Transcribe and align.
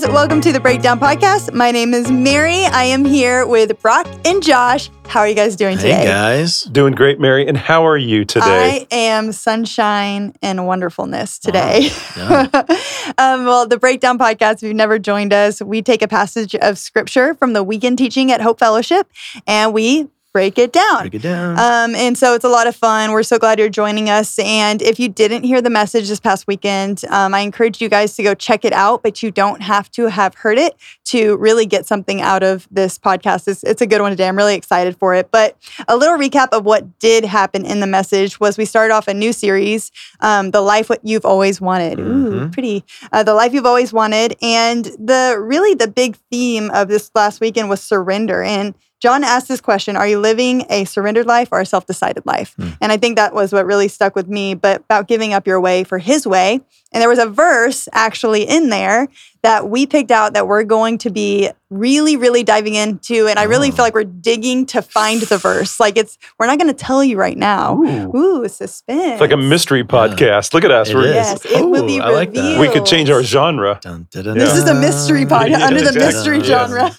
guys, 0.00 0.08
welcome 0.08 0.42
to 0.42 0.52
the 0.52 0.60
Breakdown 0.60 1.00
Podcast. 1.00 1.54
My 1.54 1.70
name 1.70 1.94
is 1.94 2.10
Mary. 2.10 2.66
I 2.66 2.84
am 2.84 3.02
here 3.02 3.46
with 3.46 3.80
Brock 3.80 4.06
and 4.26 4.42
Josh. 4.42 4.90
How 5.06 5.20
are 5.20 5.28
you 5.28 5.34
guys 5.34 5.56
doing 5.56 5.78
today? 5.78 5.92
Hey 5.92 6.04
guys. 6.04 6.62
Doing 6.62 6.92
great, 6.92 7.18
Mary. 7.18 7.46
And 7.48 7.56
how 7.56 7.86
are 7.86 7.96
you 7.96 8.26
today? 8.26 8.86
I 8.90 8.94
am 8.94 9.32
sunshine 9.32 10.34
and 10.42 10.66
wonderfulness 10.66 11.38
today. 11.38 11.88
Yeah. 12.14 12.48
um, 13.18 13.46
well, 13.46 13.66
the 13.66 13.78
Breakdown 13.78 14.18
Podcast, 14.18 14.56
if 14.56 14.64
you've 14.64 14.76
never 14.76 14.98
joined 14.98 15.32
us, 15.32 15.62
we 15.62 15.80
take 15.80 16.02
a 16.02 16.08
passage 16.08 16.54
of 16.56 16.76
scripture 16.76 17.32
from 17.34 17.54
the 17.54 17.64
weekend 17.64 17.96
teaching 17.96 18.30
at 18.30 18.42
Hope 18.42 18.58
Fellowship 18.58 19.10
and 19.46 19.72
we 19.72 20.08
break 20.36 20.58
it 20.58 20.70
down. 20.70 21.00
Break 21.00 21.14
it 21.14 21.22
down. 21.22 21.58
Um, 21.58 21.94
and 21.94 22.18
so 22.18 22.34
it's 22.34 22.44
a 22.44 22.48
lot 22.50 22.66
of 22.66 22.76
fun. 22.76 23.12
We're 23.12 23.22
so 23.22 23.38
glad 23.38 23.58
you're 23.58 23.70
joining 23.70 24.10
us. 24.10 24.38
And 24.38 24.82
if 24.82 25.00
you 25.00 25.08
didn't 25.08 25.44
hear 25.44 25.62
the 25.62 25.70
message 25.70 26.08
this 26.10 26.20
past 26.20 26.46
weekend, 26.46 27.04
um, 27.08 27.32
I 27.32 27.40
encourage 27.40 27.80
you 27.80 27.88
guys 27.88 28.14
to 28.16 28.22
go 28.22 28.34
check 28.34 28.62
it 28.66 28.74
out, 28.74 29.02
but 29.02 29.22
you 29.22 29.30
don't 29.30 29.62
have 29.62 29.90
to 29.92 30.08
have 30.10 30.34
heard 30.34 30.58
it 30.58 30.76
to 31.06 31.38
really 31.38 31.64
get 31.64 31.86
something 31.86 32.20
out 32.20 32.42
of 32.42 32.68
this 32.70 32.98
podcast. 32.98 33.48
It's, 33.48 33.64
it's 33.64 33.80
a 33.80 33.86
good 33.86 34.02
one 34.02 34.10
today. 34.10 34.28
I'm 34.28 34.36
really 34.36 34.56
excited 34.56 34.98
for 34.98 35.14
it. 35.14 35.30
But 35.30 35.56
a 35.88 35.96
little 35.96 36.18
recap 36.18 36.48
of 36.52 36.66
what 36.66 36.98
did 36.98 37.24
happen 37.24 37.64
in 37.64 37.80
the 37.80 37.86
message 37.86 38.38
was 38.38 38.58
we 38.58 38.66
started 38.66 38.92
off 38.92 39.08
a 39.08 39.14
new 39.14 39.32
series, 39.32 39.90
um, 40.20 40.50
The 40.50 40.60
Life 40.60 40.90
What 40.90 41.00
You've 41.02 41.24
Always 41.24 41.62
Wanted. 41.62 41.98
Ooh, 41.98 42.02
Mhm. 42.26 42.52
pretty. 42.52 42.84
Uh, 43.10 43.22
the 43.22 43.32
Life 43.32 43.54
You've 43.54 43.64
Always 43.64 43.90
Wanted. 43.90 44.36
And 44.42 44.84
the 44.98 45.38
really 45.40 45.72
the 45.72 45.88
big 45.88 46.16
theme 46.30 46.70
of 46.74 46.88
this 46.88 47.10
last 47.14 47.40
weekend 47.40 47.70
was 47.70 47.80
surrender. 47.80 48.42
And 48.42 48.74
John 49.06 49.22
asked 49.22 49.46
this 49.46 49.60
question 49.60 49.94
Are 49.94 50.08
you 50.08 50.18
living 50.18 50.64
a 50.68 50.84
surrendered 50.84 51.26
life 51.26 51.50
or 51.52 51.60
a 51.60 51.64
self 51.64 51.86
decided 51.86 52.26
life? 52.26 52.54
Hmm. 52.56 52.70
And 52.80 52.90
I 52.90 52.96
think 52.96 53.14
that 53.14 53.32
was 53.32 53.52
what 53.52 53.64
really 53.64 53.86
stuck 53.86 54.16
with 54.16 54.26
me, 54.26 54.54
but 54.54 54.80
about 54.80 55.06
giving 55.06 55.32
up 55.32 55.46
your 55.46 55.60
way 55.60 55.84
for 55.84 55.98
his 55.98 56.26
way. 56.26 56.60
And 56.96 57.02
there 57.02 57.10
was 57.10 57.18
a 57.18 57.26
verse 57.26 57.90
actually 57.92 58.44
in 58.44 58.70
there 58.70 59.06
that 59.42 59.68
we 59.68 59.86
picked 59.86 60.10
out 60.10 60.32
that 60.32 60.48
we're 60.48 60.64
going 60.64 60.96
to 60.96 61.10
be 61.10 61.50
really, 61.68 62.16
really 62.16 62.42
diving 62.42 62.74
into. 62.74 63.26
And 63.28 63.38
I 63.38 63.42
really 63.42 63.68
Oh. 63.68 63.72
feel 63.72 63.84
like 63.84 63.92
we're 63.92 64.02
digging 64.04 64.64
to 64.66 64.80
find 64.80 65.20
the 65.20 65.36
verse. 65.36 65.78
Like 65.78 65.98
it's, 65.98 66.16
we're 66.38 66.46
not 66.46 66.58
going 66.58 66.72
to 66.74 66.74
tell 66.74 67.04
you 67.04 67.18
right 67.18 67.36
now. 67.36 67.76
Ooh. 67.76 68.16
Ooh, 68.16 68.48
suspense. 68.48 69.12
It's 69.12 69.20
like 69.20 69.32
a 69.32 69.36
mystery 69.36 69.84
podcast. 69.84 70.54
Look 70.54 70.64
at 70.64 70.70
us. 70.70 70.88
It 70.88 70.94
We're- 70.94 71.10
Yes, 71.12 71.44
it 71.44 71.68
will 71.68 71.84
Ooh, 71.84 71.86
be 71.86 72.00
I 72.00 72.08
like 72.08 72.32
that. 72.32 72.58
We 72.58 72.68
could 72.68 72.86
change 72.86 73.10
our 73.10 73.22
genre. 73.22 73.78
Dun, 73.82 74.08
dun, 74.10 74.24
dun, 74.24 74.36
Yeah. 74.36 74.44
This 74.46 74.56
is 74.56 74.64
a 74.70 74.74
mystery 74.74 75.26
dun. 75.26 75.42
podcast 75.42 75.50
Yeah, 75.50 75.66
under 75.66 75.80
the 75.82 75.88
exactly. 75.88 76.06
mystery 76.06 76.38
Yes. 76.38 76.46
genre. 76.46 76.90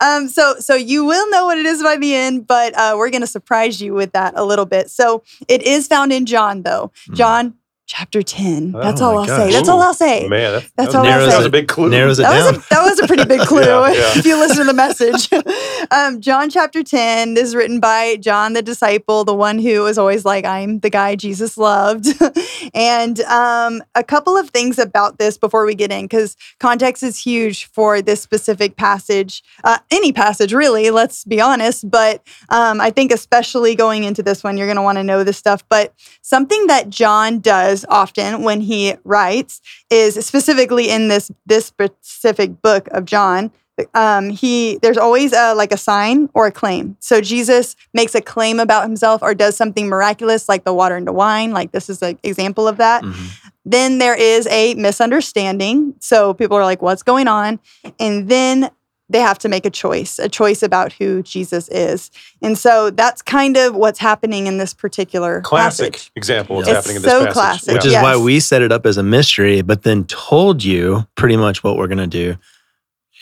um, 0.00 0.28
so, 0.28 0.54
so 0.60 0.74
you 0.76 1.04
will 1.04 1.28
know 1.30 1.44
what 1.46 1.58
it 1.58 1.66
is 1.66 1.82
by 1.82 1.96
the 1.96 2.14
end, 2.14 2.46
but 2.46 2.72
uh, 2.78 2.94
we're 2.96 3.10
going 3.10 3.22
to 3.22 3.26
surprise 3.26 3.82
you 3.82 3.94
with 3.94 4.12
that 4.12 4.34
a 4.36 4.44
little 4.44 4.66
bit. 4.66 4.90
So, 4.90 5.22
it 5.48 5.62
is 5.62 5.86
found 5.88 6.12
in 6.12 6.24
John, 6.24 6.62
though. 6.62 6.92
Hmm. 7.08 7.14
John 7.14 7.54
chapter 7.88 8.22
ten. 8.22 8.74
Oh 8.76 8.80
That's 8.82 9.00
all 9.00 9.18
I'll 9.18 9.26
say. 9.26 9.36
gosh. 9.46 9.52
That's 9.54 9.68
all 9.68 9.80
I'll 9.82 9.94
say. 9.94 10.28
Man, 10.28 10.52
that, 10.52 10.70
That's 10.76 10.92
that, 10.92 10.98
all 10.98 11.06
I'll 11.06 11.20
say. 11.20 11.26
that 11.30 11.36
was 11.38 11.46
a 11.46 11.50
big 11.50 11.68
clue. 11.68 11.88
Narrows 11.88 12.18
it 12.18 12.22
That 12.22 12.36
was, 12.36 12.44
down. 12.52 12.54
a, 12.54 12.66
that 12.70 12.82
was 12.84 13.00
a 13.00 13.06
pretty 13.06 13.24
big 13.24 13.40
clue 13.48 13.62
Yeah, 13.62 13.92
yeah. 13.92 14.18
if 14.18 14.26
you 14.26 14.38
listen 14.38 14.58
to 14.58 14.64
the 14.64 14.74
message. 14.74 15.28
um, 15.90 16.20
John 16.20 16.50
chapter 16.50 16.82
10 16.82 17.32
this 17.34 17.48
is 17.48 17.56
written 17.56 17.80
by 17.80 18.16
John 18.16 18.52
the 18.52 18.60
disciple, 18.62 19.24
the 19.24 19.34
one 19.34 19.58
who 19.58 19.80
was 19.82 19.96
always 19.96 20.24
like, 20.26 20.44
I'm 20.44 20.80
the 20.80 20.90
guy 20.90 21.16
Jesus 21.16 21.56
loved. 21.56 22.08
and 22.74 23.20
um, 23.22 23.82
a 23.94 24.04
couple 24.04 24.36
of 24.36 24.50
things 24.50 24.78
about 24.78 25.18
this 25.18 25.38
before 25.38 25.64
we 25.64 25.74
get 25.74 25.90
in, 25.90 26.04
because 26.04 26.36
context 26.60 27.02
is 27.02 27.18
huge 27.18 27.64
for 27.70 28.02
this 28.02 28.20
specific 28.20 28.76
passage, 28.76 29.42
uh, 29.64 29.78
any 29.90 30.12
passage 30.12 30.52
really, 30.52 30.90
let's 30.90 31.24
be 31.24 31.40
honest. 31.40 31.90
But 31.90 32.22
um, 32.50 32.80
I 32.82 32.90
think, 32.90 33.12
especially 33.12 33.74
going 33.74 34.04
into 34.04 34.22
this 34.22 34.44
one, 34.44 34.58
you're 34.58 34.66
going 34.66 34.76
to 34.76 34.82
want 34.82 34.98
to 34.98 35.04
know 35.04 35.24
this 35.24 35.38
stuff. 35.38 35.64
But 35.70 35.94
something 36.20 36.66
that 36.66 36.90
John 36.90 37.40
does 37.40 37.77
often 37.88 38.42
when 38.42 38.60
he 38.62 38.94
writes 39.04 39.60
is 39.90 40.14
specifically 40.26 40.90
in 40.90 41.08
this 41.08 41.30
this 41.46 41.66
specific 41.66 42.62
book 42.62 42.88
of 42.92 43.04
John. 43.04 43.50
Um, 43.94 44.30
he 44.30 44.78
there's 44.82 44.96
always 44.98 45.32
a, 45.32 45.54
like 45.54 45.70
a 45.70 45.76
sign 45.76 46.28
or 46.34 46.46
a 46.46 46.50
claim. 46.52 46.96
So 46.98 47.20
Jesus 47.20 47.76
makes 47.94 48.12
a 48.16 48.20
claim 48.20 48.58
about 48.58 48.82
himself 48.82 49.22
or 49.22 49.34
does 49.36 49.56
something 49.56 49.86
miraculous, 49.88 50.48
like 50.48 50.64
the 50.64 50.74
water 50.74 50.96
into 50.96 51.12
wine. 51.12 51.52
Like 51.52 51.70
this 51.70 51.88
is 51.88 52.02
an 52.02 52.18
example 52.24 52.66
of 52.66 52.78
that. 52.78 53.04
Mhm. 53.04 53.52
Then 53.64 53.98
there 53.98 54.16
is 54.16 54.48
a 54.48 54.74
misunderstanding. 54.74 55.94
So 56.00 56.34
people 56.34 56.56
are 56.56 56.64
like, 56.64 56.82
"What's 56.82 57.04
going 57.04 57.28
on?" 57.28 57.60
And 58.00 58.28
then 58.28 58.70
they 59.10 59.20
have 59.20 59.38
to 59.38 59.48
make 59.48 59.64
a 59.64 59.70
choice, 59.70 60.18
a 60.18 60.28
choice 60.28 60.62
about 60.62 60.92
who 60.92 61.22
Jesus 61.22 61.68
is. 61.68 62.10
And 62.42 62.58
so 62.58 62.90
that's 62.90 63.22
kind 63.22 63.56
of 63.56 63.74
what's 63.74 63.98
happening 63.98 64.46
in 64.46 64.58
this 64.58 64.74
particular 64.74 65.40
Classic 65.40 65.94
passage. 65.94 66.12
example 66.14 66.56
of 66.56 66.66
what's 66.66 66.68
It's 66.68 66.76
happening 66.76 66.96
in 66.96 67.02
this 67.02 67.10
so 67.10 67.20
passage. 67.20 67.32
classic. 67.32 67.74
Which 67.74 67.84
Yeah. 67.86 67.98
is 67.98 68.02
why 68.02 68.16
we 68.16 68.40
set 68.40 68.60
it 68.62 68.70
up 68.70 68.84
as 68.84 68.96
a 68.98 69.02
mystery, 69.02 69.62
but 69.62 69.82
then 69.82 70.04
told 70.04 70.62
you 70.62 71.06
pretty 71.14 71.36
much 71.36 71.64
what 71.64 71.76
we're 71.76 71.88
gonna 71.88 72.06
do. 72.06 72.36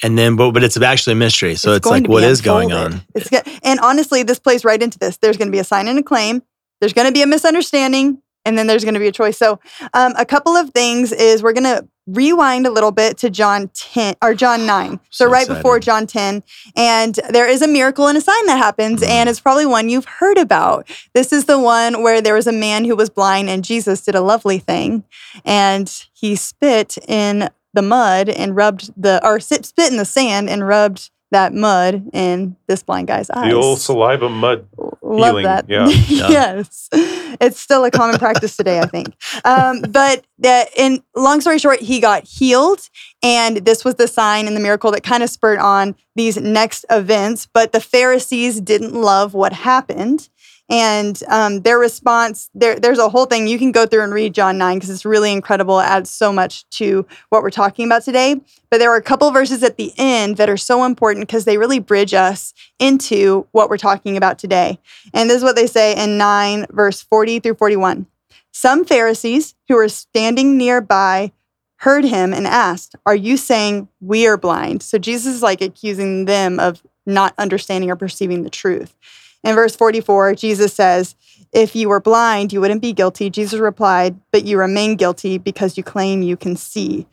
And 0.03 0.19
then, 0.19 0.37
but, 0.37 0.51
but 0.53 0.63
it's 0.63 0.77
actually 0.79 1.13
a 1.15 1.17
mystery. 1.17 1.55
So 1.55 1.73
it's, 1.73 1.85
going 1.85 1.95
like, 1.95 2.03
to 2.03 2.09
be 2.09 2.13
what 2.13 2.23
is 2.25 2.43
going 2.43 2.71
on? 2.73 3.01
It's 3.15 3.31
go- 3.31 3.41
and 3.63 3.81
honestly, 3.81 4.23
this 4.23 4.39
plays 4.39 4.63
right 4.63 4.83
into 4.83 4.99
this. 4.99 5.17
There's 5.17 5.39
going 5.39 5.49
to 5.49 5.53
be 5.53 5.59
a 5.59 5.65
sign 5.65 5.89
and 5.89 5.99
a 5.99 6.03
claim. 6.03 6.43
There's 6.81 6.93
going 6.93 7.07
to 7.07 7.15
be 7.15 7.23
a 7.23 7.27
misunderstanding, 7.27 8.21
and 8.45 8.59
then 8.59 8.67
there's 8.67 8.85
going 8.85 8.93
to 8.93 9.01
be 9.01 9.07
a 9.07 9.13
choice. 9.13 9.39
So, 9.39 9.59
um, 9.95 10.13
a 10.19 10.27
couple 10.27 10.55
of 10.55 10.69
things 10.75 11.13
is 11.13 11.43
we're 11.43 11.55
going 11.55 11.65
to 11.65 11.89
rewind 12.07 12.67
a 12.67 12.71
little 12.71 12.93
bit 12.93 13.19
to 13.19 13.31
John 13.31 13.69
10 13.75 14.15
or 14.23 14.35
John 14.35 14.65
9. 14.67 15.01
So, 15.11 15.27
So 15.27 15.31
right 15.31 15.47
before. 15.49 15.81
John 15.81 16.07
10, 16.07 16.43
and 16.77 17.19
there 17.31 17.49
is 17.49 17.63
a 17.63 17.69
miracle 17.69 18.07
and 18.09 18.17
a 18.17 18.21
sign 18.21 18.47
that 18.47 18.59
happens, 18.59 19.01
Mhm. 19.03 19.09
and 19.09 19.29
it's 19.29 19.41
probably 19.41 19.67
one 19.67 19.89
you've 19.89 20.05
heard 20.05 20.39
about. 20.39 20.89
This 21.15 21.33
is 21.33 21.45
the 21.47 21.59
one 21.59 22.03
where 22.03 22.21
there 22.21 22.35
was 22.35 22.47
a 22.47 22.53
man 22.53 22.85
who 22.85 22.97
was 22.97 23.11
blind, 23.11 23.49
and 23.51 23.65
Jesus 23.65 24.01
did 24.03 24.15
a 24.15 24.21
lovely 24.21 24.59
thing, 24.59 25.05
and 25.45 25.93
he 26.13 26.37
spit 26.37 26.97
in 27.09 27.51
the 27.75 27.83
mud 27.83 28.29
and 28.29 28.57
rubbed 28.57 28.91
the 28.97 29.21
or 29.27 29.39
spit 29.41 29.91
in 29.91 29.97
the 29.99 30.05
sand 30.05 30.49
and 30.49 30.67
rubbed 30.67 31.11
that 31.31 31.53
mud 31.53 32.09
in 32.13 32.57
this 32.67 32.83
blind 32.83 33.09
guy's 33.09 33.31
eyes. 33.31 33.51
The 33.51 33.57
old 33.57 33.81
saliva 33.81 34.29
mud. 34.29 34.67
Love 35.03 35.29
healing, 35.29 35.45
that. 35.45 35.69
yeah. 35.69 35.87
Yeah. 36.09 36.29
yes, 36.31 36.89
it's 36.93 37.61
still 37.61 37.85
a 37.85 37.91
common 37.91 38.19
practice 38.19 38.57
today, 38.57 38.81
I 38.81 38.87
think. 38.87 39.15
Um, 39.45 39.83
but 39.83 40.25
that, 40.39 40.69
in 40.77 41.03
long 41.15 41.41
story 41.41 41.59
short, 41.59 41.81
he 41.81 42.01
got 42.01 42.25
healed, 42.25 42.89
and 43.23 43.59
this 43.59 43.85
was 43.85 43.97
the 43.97 44.09
sign 44.09 44.47
and 44.47 44.57
the 44.57 44.61
miracle 44.61 44.91
that 44.93 45.03
kind 45.03 45.23
of 45.23 45.31
spurred 45.31 45.59
on 45.59 45.95
these 46.15 46.37
next 46.37 46.85
events. 46.91 47.47
But 47.53 47.73
the 47.73 47.81
Pharisees 47.81 48.61
didn't 48.61 48.95
love 48.95 49.35
what 49.35 49.53
happened. 49.53 50.29
And 50.69 51.23
um, 51.29 51.61
their 51.61 51.79
response, 51.79 52.51
there, 52.53 52.79
there's 52.79 52.99
a 52.99 53.09
whole 53.09 53.27
thing. 53.27 53.47
You 53.47 53.59
can 53.59 53.71
go 53.71 53.87
through 53.87 54.03
and 54.03 54.13
read 54.13 54.35
John 54.35 54.59
9 54.59 54.77
because 54.77 54.91
it's 54.91 55.05
really 55.05 55.33
incredible. 55.33 55.81
Adds 55.81 56.11
so 56.11 56.33
much 56.33 56.69
to 56.71 57.07
what 57.29 57.43
we're 57.43 57.51
talking 57.51 57.87
about 57.87 58.03
today. 58.03 58.41
But 58.69 58.79
there 58.79 58.91
are 58.91 58.97
a 58.97 59.03
couple 59.03 59.31
verses 59.31 59.63
at 59.63 59.77
the 59.77 59.93
end 59.97 60.39
that 60.39 60.51
are 60.51 60.57
so 60.57 60.85
important 60.85 61.27
because 61.27 61.45
they 61.45 61.57
really 61.57 61.79
bridge 61.79 62.15
us 62.15 62.53
into 62.81 63.47
what 63.53 63.71
we're 63.71 63.77
talking 63.77 64.17
about 64.17 64.39
today. 64.41 64.81
And 65.15 65.31
this 65.31 65.39
is 65.39 65.45
what 65.45 65.55
they 65.55 65.69
say 65.69 65.95
in 65.95 66.19
9, 66.19 66.67
verse 66.71 67.01
40 67.01 67.39
through 67.39 67.55
41. 67.55 68.07
Some 68.53 68.85
Pharisees 68.85 69.55
who 69.69 69.77
were 69.77 69.89
standing 69.89 70.57
nearby 70.57 71.33
heard 71.81 72.05
him 72.05 72.33
and 72.33 72.47
asked, 72.47 72.97
Are 73.05 73.15
you 73.15 73.37
saying 73.37 73.89
we 74.01 74.27
are 74.27 74.37
blind? 74.37 74.83
So 74.83 74.99
Jesus 74.99 75.37
is 75.37 75.43
like 75.43 75.61
accusing 75.61 76.25
them 76.25 76.59
of 76.59 76.83
not 77.05 77.35
understanding 77.39 77.91
or 77.91 77.97
perceiving 77.97 78.43
the 78.43 78.51
truth. 78.51 78.97
In 79.47 79.55
verse 79.55 79.75
44, 79.77 80.35
Jesus 80.35 80.73
says, 80.75 81.15
If 81.53 81.75
you 81.77 81.89
were 81.89 82.01
blind, 82.01 82.53
you 82.53 82.61
wouldn't 82.61 82.83
be 82.83 82.93
guilty. 82.93 83.31
Jesus 83.31 83.61
replied, 83.61 84.19
But 84.33 84.45
you 84.45 84.59
remain 84.59 84.97
guilty 84.97 85.39
because 85.39 85.77
you 85.77 85.83
claim 85.83 86.23
you 86.23 86.37
can 86.37 86.57
see. 86.57 87.07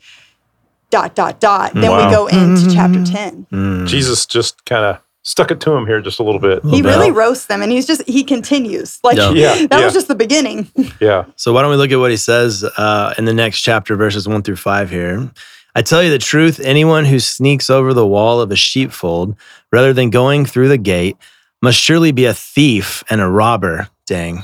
Dot, 0.89 1.15
dot, 1.15 1.39
dot. 1.39 1.73
Then 1.73 1.89
Wow. 1.91 2.07
we 2.07 2.13
go 2.15 2.27
into 2.27 2.71
chapter 2.73 3.03
10. 3.03 3.47
Mm. 3.51 3.87
Jesus 3.87 4.25
just 4.25 4.63
kind 4.65 4.85
of 4.85 4.99
stuck 5.23 5.49
it 5.51 5.59
to 5.61 5.71
him 5.71 5.87
here 5.87 6.01
just 6.01 6.19
a 6.19 6.23
little 6.23 6.39
bit. 6.41 6.63
He 6.65 6.81
really 6.81 7.09
bit. 7.09 7.15
roasts 7.15 7.45
them 7.47 7.61
and 7.61 7.71
he's 7.71 7.87
just, 7.87 8.07
he 8.07 8.23
continues. 8.23 8.99
Like, 9.03 9.17
Yeah. 9.17 9.31
Yeah, 9.31 9.67
that 9.67 9.79
yeah. 9.79 9.85
was 9.85 9.93
just 9.93 10.07
the 10.07 10.15
beginning. 10.15 10.69
Yeah. 10.99 11.25
So 11.35 11.51
why 11.53 11.61
don't 11.61 11.71
we 11.71 11.77
look 11.77 11.91
at 11.91 11.99
what 11.99 12.11
he 12.11 12.17
says 12.17 12.63
uh, 12.63 13.13
in 13.17 13.25
the 13.25 13.33
next 13.33 13.61
chapter, 13.61 13.95
verses 13.95 14.27
one 14.27 14.41
through 14.43 14.57
five 14.57 14.89
here? 14.89 15.31
I 15.75 15.81
tell 15.81 16.03
you 16.03 16.11
the 16.11 16.19
truth, 16.19 16.59
anyone 16.59 17.05
who 17.05 17.19
sneaks 17.19 17.69
over 17.69 17.93
the 17.95 18.05
wall 18.05 18.39
of 18.41 18.51
a 18.51 18.55
sheepfold 18.55 19.35
rather 19.71 19.93
than 19.93 20.11
going 20.11 20.45
through 20.45 20.67
the 20.67 20.77
gate 20.77 21.17
must 21.63 21.79
surely 21.79 22.11
be 22.11 22.25
a 22.25 22.33
thief 22.33 23.05
and 23.09 23.21
a 23.21 23.27
robber. 23.27 23.87
Dang. 24.05 24.43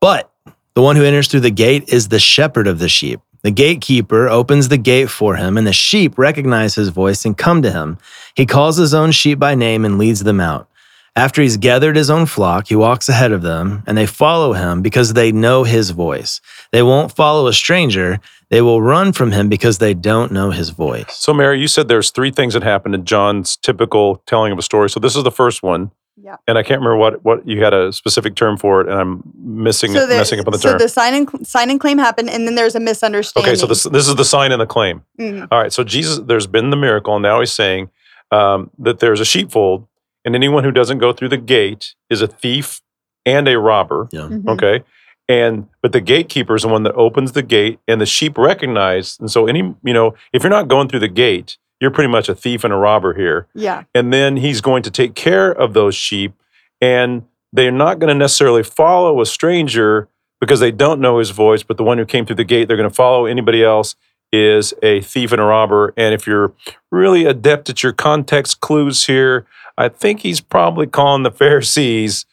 But 0.00 0.30
the 0.74 0.82
one 0.82 0.96
who 0.96 1.04
enters 1.04 1.28
through 1.28 1.40
the 1.40 1.52
gate 1.52 1.88
is 1.88 2.08
the 2.08 2.18
shepherd 2.18 2.66
of 2.66 2.80
the 2.80 2.88
sheep. 2.88 3.20
The 3.42 3.52
gatekeeper 3.52 4.28
opens 4.28 4.68
the 4.68 4.76
gate 4.76 5.08
for 5.08 5.36
him, 5.36 5.56
and 5.56 5.64
the 5.64 5.72
sheep 5.72 6.18
recognize 6.18 6.74
his 6.74 6.88
voice 6.88 7.24
and 7.24 7.38
come 7.38 7.62
to 7.62 7.70
him. 7.70 7.98
He 8.34 8.44
calls 8.44 8.76
his 8.76 8.92
own 8.92 9.12
sheep 9.12 9.38
by 9.38 9.54
name 9.54 9.84
and 9.84 9.98
leads 9.98 10.24
them 10.24 10.40
out. 10.40 10.68
After 11.14 11.42
he's 11.42 11.58
gathered 11.58 11.94
his 11.94 12.10
own 12.10 12.26
flock, 12.26 12.66
he 12.66 12.74
walks 12.74 13.08
ahead 13.08 13.30
of 13.30 13.42
them, 13.42 13.84
and 13.86 13.96
they 13.96 14.04
follow 14.04 14.52
him 14.52 14.82
because 14.82 15.12
they 15.12 15.30
know 15.30 15.62
his 15.62 15.90
voice. 15.90 16.40
They 16.72 16.82
won't 16.82 17.14
follow 17.14 17.46
a 17.46 17.52
stranger. 17.52 18.18
They 18.50 18.62
will 18.62 18.82
run 18.82 19.12
from 19.12 19.30
him 19.30 19.48
because 19.48 19.78
they 19.78 19.94
don't 19.94 20.32
know 20.32 20.50
his 20.50 20.70
voice. 20.70 21.16
So, 21.16 21.32
Mary, 21.32 21.60
you 21.60 21.68
said 21.68 21.86
there's 21.86 22.10
three 22.10 22.32
things 22.32 22.54
that 22.54 22.64
happened 22.64 22.96
in 22.96 23.04
John's 23.04 23.56
typical 23.56 24.24
telling 24.26 24.52
of 24.52 24.58
a 24.58 24.62
story. 24.62 24.90
So, 24.90 24.98
this 24.98 25.14
is 25.14 25.22
the 25.22 25.30
first 25.30 25.62
one. 25.62 25.92
Yeah. 26.26 26.36
And 26.48 26.58
I 26.58 26.64
can't 26.64 26.80
remember 26.80 26.96
what 26.96 27.24
what 27.24 27.46
you 27.46 27.62
had 27.62 27.72
a 27.72 27.92
specific 27.92 28.34
term 28.34 28.56
for 28.56 28.80
it, 28.80 28.88
and 28.88 28.98
I'm 29.00 29.22
missing 29.38 29.92
So 29.92 30.06
the, 30.06 30.16
messing 30.16 30.40
up 30.40 30.48
on 30.48 30.52
the 30.52 30.58
so 30.58 30.70
term. 30.70 30.80
So 30.80 30.84
the 30.84 30.88
sign 30.88 31.14
and 31.14 31.46
sign 31.46 31.70
and 31.70 31.78
claim 31.78 31.98
happened, 31.98 32.28
and 32.30 32.48
then 32.48 32.56
there's 32.56 32.74
a 32.74 32.80
misunderstanding. 32.80 33.48
okay, 33.52 33.56
so 33.58 33.66
this 33.68 33.84
this 33.84 34.08
is 34.08 34.16
the 34.16 34.24
sign 34.24 34.50
and 34.50 34.60
the 34.60 34.66
claim. 34.66 35.02
Mhm. 35.20 35.46
All 35.52 35.60
right, 35.62 35.72
so 35.72 35.84
Jesus, 35.84 36.18
there's 36.18 36.48
been 36.48 36.70
the 36.70 36.76
miracle, 36.76 37.14
and 37.14 37.22
now 37.22 37.38
he's 37.38 37.52
saying 37.52 37.90
um, 38.32 38.70
that 38.80 38.98
there's 38.98 39.20
a 39.20 39.24
sheepfold, 39.24 39.86
and 40.24 40.34
anyone 40.34 40.64
who 40.64 40.72
doesn't 40.72 40.98
go 40.98 41.12
through 41.12 41.28
the 41.28 41.36
gate 41.36 41.94
is 42.10 42.22
a 42.22 42.26
thief 42.26 42.80
and 43.24 43.46
a 43.46 43.56
robber. 43.56 44.08
Yeah. 44.10 44.22
Mhm. 44.22 44.48
Okay. 44.48 44.82
And 45.28 45.68
but 45.80 45.92
the 45.92 46.00
gatekeeper 46.00 46.56
is 46.56 46.62
the 46.62 46.68
one 46.68 46.82
that 46.82 46.94
opens 46.94 47.32
the 47.32 47.42
gate, 47.42 47.78
and 47.86 48.00
the 48.00 48.06
sheep 48.06 48.36
recognize. 48.36 49.16
And 49.20 49.30
so, 49.30 49.46
any 49.46 49.60
you 49.84 49.94
know, 49.94 50.14
if 50.32 50.42
you're 50.42 50.50
not 50.50 50.66
going 50.66 50.88
through 50.88 51.00
the 51.00 51.08
gate, 51.26 51.56
you're 51.80 51.90
pretty 51.90 52.10
much 52.10 52.28
a 52.28 52.34
thief 52.34 52.64
and 52.64 52.72
a 52.72 52.76
robber 52.76 53.14
here. 53.14 53.46
Yeah. 53.54 53.84
And 53.94 54.12
then 54.12 54.36
he's 54.36 54.60
going 54.60 54.82
to 54.84 54.90
take 54.90 55.14
care 55.14 55.50
of 55.50 55.74
those 55.74 55.94
sheep, 55.94 56.32
and 56.80 57.24
they're 57.52 57.70
not 57.70 57.98
going 57.98 58.08
to 58.08 58.14
necessarily 58.14 58.62
follow 58.62 59.20
a 59.20 59.26
stranger 59.26 60.08
because 60.40 60.60
they 60.60 60.70
don't 60.70 61.00
know 61.00 61.18
his 61.18 61.30
voice. 61.30 61.62
But 61.62 61.76
the 61.76 61.84
one 61.84 61.98
who 61.98 62.04
came 62.04 62.26
through 62.26 62.36
the 62.36 62.44
gate, 62.44 62.68
they're 62.68 62.76
going 62.76 62.88
to 62.88 62.94
follow 62.94 63.26
anybody 63.26 63.62
else 63.64 63.94
is 64.32 64.74
a 64.82 65.00
thief 65.02 65.32
and 65.32 65.40
a 65.40 65.44
robber. 65.44 65.94
And 65.96 66.12
if 66.12 66.26
you're 66.26 66.52
really 66.90 67.24
adept 67.24 67.70
at 67.70 67.82
your 67.82 67.92
context 67.92 68.60
clues 68.60 69.06
here, 69.06 69.46
I 69.78 69.88
think 69.88 70.20
he's 70.20 70.40
probably 70.40 70.86
calling 70.86 71.22
the 71.22 71.30
Pharisees 71.30 72.26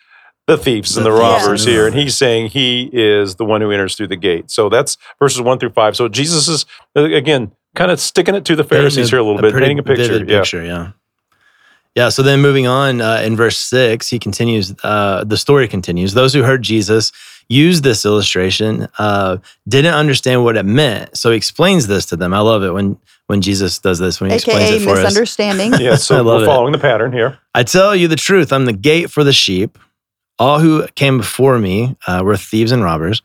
the 0.48 0.58
thieves 0.58 0.98
and 0.98 1.06
The 1.06 1.12
the 1.12 1.16
thieves 1.16 1.44
robbers 1.44 1.66
and 1.66 1.72
here. 1.74 1.88
And 1.88 1.96
he's 1.96 2.18
saying 2.18 2.50
he 2.50 2.90
is 2.92 3.36
the 3.36 3.46
one 3.46 3.62
who 3.62 3.72
enters 3.72 3.96
through 3.96 4.08
the 4.08 4.18
gate. 4.18 4.52
So 4.52 4.70
that's 4.70 4.98
verses 5.20 5.42
one 5.42 5.60
through 5.60 5.70
five. 5.70 5.96
So 5.96 6.10
Jesus 6.10 6.48
is, 6.48 6.66
again, 6.96 7.52
kind 7.76 7.92
of 7.92 8.00
sticking 8.00 8.36
it 8.36 8.46
to 8.46 8.56
the 8.56 8.64
Pharisees 8.64 9.10
here 9.10 9.20
a 9.20 9.24
little 9.24 9.42
bit, 9.42 9.52
pretty 9.52 9.66
painting 9.66 9.80
a 9.80 9.84
picture. 9.84 10.04
vivid 10.14 10.30
Yeah. 10.30 10.40
picture, 10.40 10.64
yeah. 10.64 10.92
Yeah, 11.96 12.10
so 12.10 12.24
then 12.24 12.42
moving 12.42 12.66
on 12.66 13.02
uh, 13.02 13.22
in 13.24 13.36
verse 13.36 13.56
six, 13.58 14.10
he 14.10 14.18
continues, 14.18 14.74
uh, 14.84 15.24
the 15.26 15.38
story 15.38 15.68
continues. 15.68 16.16
Those 16.16 16.34
who 16.34 16.42
heard 16.42 16.64
Jesus 16.64 17.12
use 17.50 17.82
this 17.82 18.04
illustration 18.04 18.88
uh, 18.98 19.38
didn't 19.68 19.94
understand 19.94 20.44
what 20.44 20.58
it 20.58 20.66
meant. 20.66 21.16
So 21.16 21.30
he 21.30 21.38
explains 21.38 21.86
this 21.86 22.08
to 22.08 22.16
them. 22.16 22.34
I 22.34 22.40
love 22.40 22.64
it 22.64 22.72
when 22.72 22.98
when 23.28 23.42
Jesus 23.42 23.80
does 23.80 24.00
this, 24.00 24.20
when 24.20 24.32
he 24.32 24.36
explains 24.36 24.64
AKA 24.64 24.76
it 24.76 24.82
for 24.82 24.90
us. 24.92 25.04
misunderstanding. 25.04 25.74
Yeah, 25.80 25.92
I 25.94 25.96
so 25.96 26.16
love 26.24 26.40
we're 26.40 26.44
it. 26.44 26.48
following 26.48 26.72
the 26.74 26.80
pattern 26.80 27.14
here. 27.14 27.38
I 27.56 27.64
tell 27.64 27.96
you 27.96 28.08
the 28.08 28.16
truth. 28.18 28.52
I'm 28.52 28.66
the 28.66 28.74
gate 28.74 29.10
for 29.12 29.24
the 29.24 29.32
sheep. 29.34 29.78
All 30.40 30.60
who 30.60 30.88
came 30.96 31.20
before 31.20 31.60
me 31.60 31.96
uh, 32.08 32.22
were 32.26 32.36
thieves 32.38 32.72
and 32.72 32.84
robbers, 32.84 33.22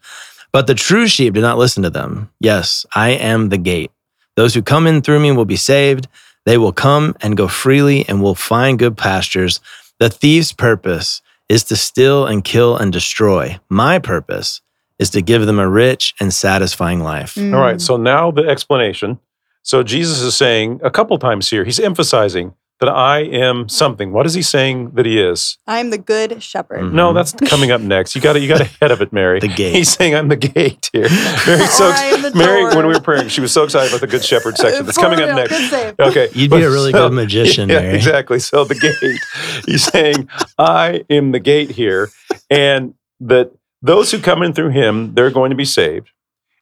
but 0.53 0.67
the 0.67 0.75
true 0.75 1.09
sheep 1.09 1.33
did 1.35 1.41
not 1.41 1.57
listen 1.59 1.83
to 1.85 1.91
them. 1.91 2.31
Yes, 2.39 2.85
I 2.95 3.11
am 3.11 3.49
the 3.49 3.59
gate. 3.59 3.91
Those 4.39 4.55
who 4.55 4.63
come 4.63 4.87
in 4.87 5.03
through 5.03 5.19
me 5.19 5.33
will 5.33 5.47
be 5.47 5.57
saved. 5.57 6.07
They 6.47 6.59
will 6.59 6.73
come 6.73 7.17
and 7.21 7.37
go 7.37 7.49
freely 7.49 8.09
and 8.09 8.23
will 8.23 8.37
find 8.37 8.79
good 8.79 8.97
pastures. 8.97 9.59
The 9.99 10.09
thief's 10.09 10.53
purpose 10.53 11.23
is 11.49 11.65
to 11.65 11.77
steal 11.77 12.25
and 12.25 12.45
kill 12.45 12.77
and 12.77 12.93
destroy. 12.93 13.59
My 13.69 13.99
purpose 13.99 14.61
is 15.01 15.11
to 15.11 15.23
give 15.23 15.45
them 15.47 15.59
a 15.59 15.69
rich 15.69 16.15
and 16.21 16.33
satisfying 16.33 17.01
life. 17.01 17.35
Mm. 17.35 17.53
All 17.53 17.61
right, 17.61 17.81
so 17.81 17.97
now 17.97 18.31
the 18.31 18.47
explanation. 18.47 19.19
So 19.65 19.83
Jesus 19.83 20.21
is 20.21 20.37
saying 20.37 20.83
a 20.85 20.91
couple 20.91 21.19
times 21.19 21.51
here, 21.51 21.65
he's 21.65 21.81
emphasizing 21.81 22.55
that 22.81 22.89
I 22.89 23.21
am 23.21 23.69
something. 23.69 24.13
What 24.13 24.25
is 24.27 24.35
he 24.35 24.43
saying 24.43 24.91
that 24.93 25.05
he 25.05 25.21
is? 25.21 25.59
I 25.67 25.81
am 25.81 25.91
the 25.91 25.99
good 25.99 26.41
shepherd. 26.43 26.81
Mhm. 26.81 26.93
No, 26.93 27.13
that's 27.13 27.33
coming 27.33 27.71
up 27.73 27.81
next. 27.81 28.15
You 28.15 28.21
got 28.23 28.35
to 28.35 28.41
you 28.41 28.47
got 28.49 28.61
ahead 28.61 28.91
of 28.93 29.01
it, 29.03 29.13
Mary. 29.13 29.41
The 29.41 29.49
gate. 29.49 29.75
He's 29.75 29.91
saying 29.91 30.15
I'm 30.15 30.29
the 30.29 30.37
gate 30.37 30.89
here. 30.93 31.03
Mary, 31.47 31.67
so 31.67 31.91
I 31.93 32.31
Mary, 32.35 32.65
when 32.77 32.87
we 32.87 32.95
were 32.95 33.01
praying, 33.01 33.29
she 33.29 33.41
was 33.41 33.53
so 33.53 33.65
excited 33.65 33.91
about 33.91 34.01
the 34.01 34.07
Good 34.07 34.25
Shepherd 34.25 34.57
section. 34.57 34.85
That's 34.87 34.97
For 34.97 35.03
coming 35.03 35.21
up 35.21 35.35
next. 35.35 35.73
Okay, 35.99 36.29
You'd 36.35 36.51
but 36.51 36.59
be 36.59 36.63
a 36.65 36.71
really 36.71 36.93
so- 36.93 37.09
good 37.09 37.15
magician, 37.15 37.69
Yeah, 37.71 37.81
Mary. 37.81 37.97
exactly. 37.97 38.39
So 38.39 38.65
the 38.65 38.75
gate. 38.77 39.21
He's 39.67 39.85
saying 39.85 40.29
I 40.59 41.05
am 41.11 41.33
the 41.33 41.41
gate 41.41 41.73
here, 41.73 42.11
and 42.49 42.95
that 43.21 43.51
those 43.83 44.11
who 44.13 44.19
come 44.21 44.43
in 44.43 44.53
through 44.53 44.71
him, 44.71 45.15
they're 45.15 45.31
going 45.31 45.51
to 45.51 45.57
be 45.57 45.65
saved. 45.65 46.11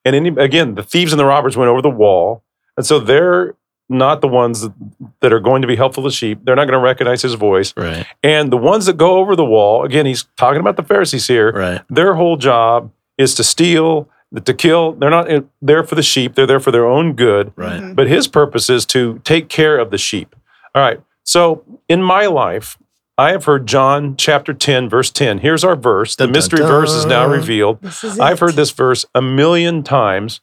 And 0.05 0.15
any, 0.17 0.29
again, 0.31 0.77
the 0.77 0.83
thieves 0.83 1.13
and 1.13 1.21
the 1.21 1.25
robbers 1.25 1.57
went 1.57 1.69
over 1.69 1.83
the 1.83 1.91
wall, 1.91 2.43
and 2.77 2.87
so 2.87 2.99
they're 3.01 3.55
not 3.89 4.21
the 4.21 4.29
ones 4.29 4.63
that, 4.63 4.73
that 5.21 5.33
are 5.33 5.41
going 5.41 5.63
to 5.63 5.69
be 5.69 5.77
helpful 5.77 6.03
to 6.05 6.11
sheep. 6.11 6.41
They're 6.45 6.57
not 6.57 6.65
going 6.65 6.79
to 6.79 6.85
recognize 6.85 7.23
his 7.23 7.35
voice. 7.35 7.73
Right, 7.77 8.05
And 8.23 8.53
the 8.53 8.57
ones 8.57 8.87
that 8.87 8.97
go 8.97 9.19
over 9.19 9.37
the 9.37 9.45
wall, 9.45 9.85
again, 9.85 10.07
he's 10.07 10.25
talking 10.37 10.61
about 10.61 10.77
the 10.77 10.83
Pharisees 10.83 11.27
here. 11.29 11.53
right. 11.53 11.83
Their 11.89 12.15
whole 12.15 12.37
job 12.37 12.91
is 13.17 13.35
to 13.37 13.45
steal, 13.45 14.09
to 14.45 14.53
kill. 14.55 14.93
They're 14.93 15.09
not 15.11 15.29
there 15.63 15.85
for 15.85 15.95
the 15.95 16.03
sheep. 16.03 16.35
They're 16.35 16.47
there 16.47 16.61
for 16.61 16.71
their 16.73 16.87
own 16.87 17.13
good. 17.15 17.53
Right. 17.57 17.81
Mhm. 17.81 17.95
But 17.97 18.09
his 18.09 18.27
purpose 18.29 18.69
is 18.69 18.85
to 18.87 19.21
take 19.25 19.49
care 19.49 19.79
of 19.79 19.91
the 19.91 19.99
sheep. 19.99 20.35
All 20.75 20.83
right. 20.83 21.01
So 21.23 21.63
in 21.89 22.03
my 22.03 22.27
life, 22.27 22.77
I 23.19 23.31
have 23.31 23.45
heard 23.47 23.67
John 23.67 24.15
chapter 24.17 24.53
10, 24.53 24.89
verse 24.91 25.11
10. 25.11 25.39
Here's 25.39 25.65
our 25.65 25.75
verse. 25.77 26.17
The 26.17 26.25
Dun, 26.25 26.33
dun, 26.33 26.39
mystery 26.39 26.59
verse 26.61 26.93
is 26.93 27.07
now 27.07 27.27
revealed. 27.27 27.79
Is 27.83 28.21
I've 28.21 28.41
heard 28.41 28.55
this 28.55 28.73
verse 28.73 29.07
a 29.15 29.23
million 29.23 29.83
times. 29.83 30.41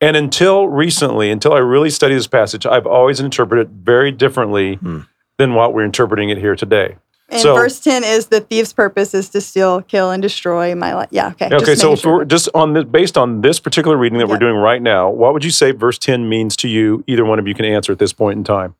And 0.00 0.16
until 0.16 0.68
recently, 0.68 1.30
until 1.30 1.52
I 1.54 1.58
really 1.58 1.90
study 1.90 2.14
this 2.14 2.26
passage, 2.28 2.64
I've 2.66 2.86
always 2.86 3.18
interpreted 3.20 3.66
it 3.68 3.72
very 3.72 4.12
differently 4.12 4.76
Hmm. 4.76 5.00
than 5.38 5.54
what 5.54 5.74
we're 5.74 5.84
interpreting 5.84 6.30
it 6.30 6.38
here 6.38 6.54
today. 6.54 6.96
And 7.30 7.40
so- 7.42 7.54
verse 7.54 7.78
10 7.80 8.04
is 8.04 8.26
the 8.28 8.40
thief's 8.40 8.72
purpose 8.72 9.12
is 9.12 9.28
to 9.30 9.40
steal, 9.40 9.82
kill, 9.82 10.10
and 10.10 10.22
destroy 10.22 10.74
my 10.74 10.94
life. 10.94 11.08
Yeah, 11.10 11.28
okay. 11.28 11.46
Okay, 11.46 11.58
just 11.58 11.80
so 11.82 11.94
sure. 11.94 12.18
we're 12.18 12.24
just 12.24 12.48
on 12.54 12.72
this, 12.72 12.84
based 12.84 13.18
on 13.18 13.42
this 13.42 13.58
particular 13.60 13.96
reading 13.98 14.18
that 14.18 14.28
we're 14.28 14.38
doing 14.38 14.54
right 14.56 14.80
now, 14.80 15.10
what 15.10 15.34
would 15.34 15.44
you 15.44 15.50
say 15.50 15.72
verse 15.72 15.98
10 15.98 16.28
means 16.28 16.56
to 16.56 16.68
you? 16.68 17.04
Either 17.06 17.24
one 17.24 17.38
of 17.38 17.46
you 17.46 17.54
can 17.54 17.64
answer 17.66 17.92
at 17.92 17.98
this 17.98 18.12
point 18.14 18.38
in 18.38 18.44
time. 18.44 18.76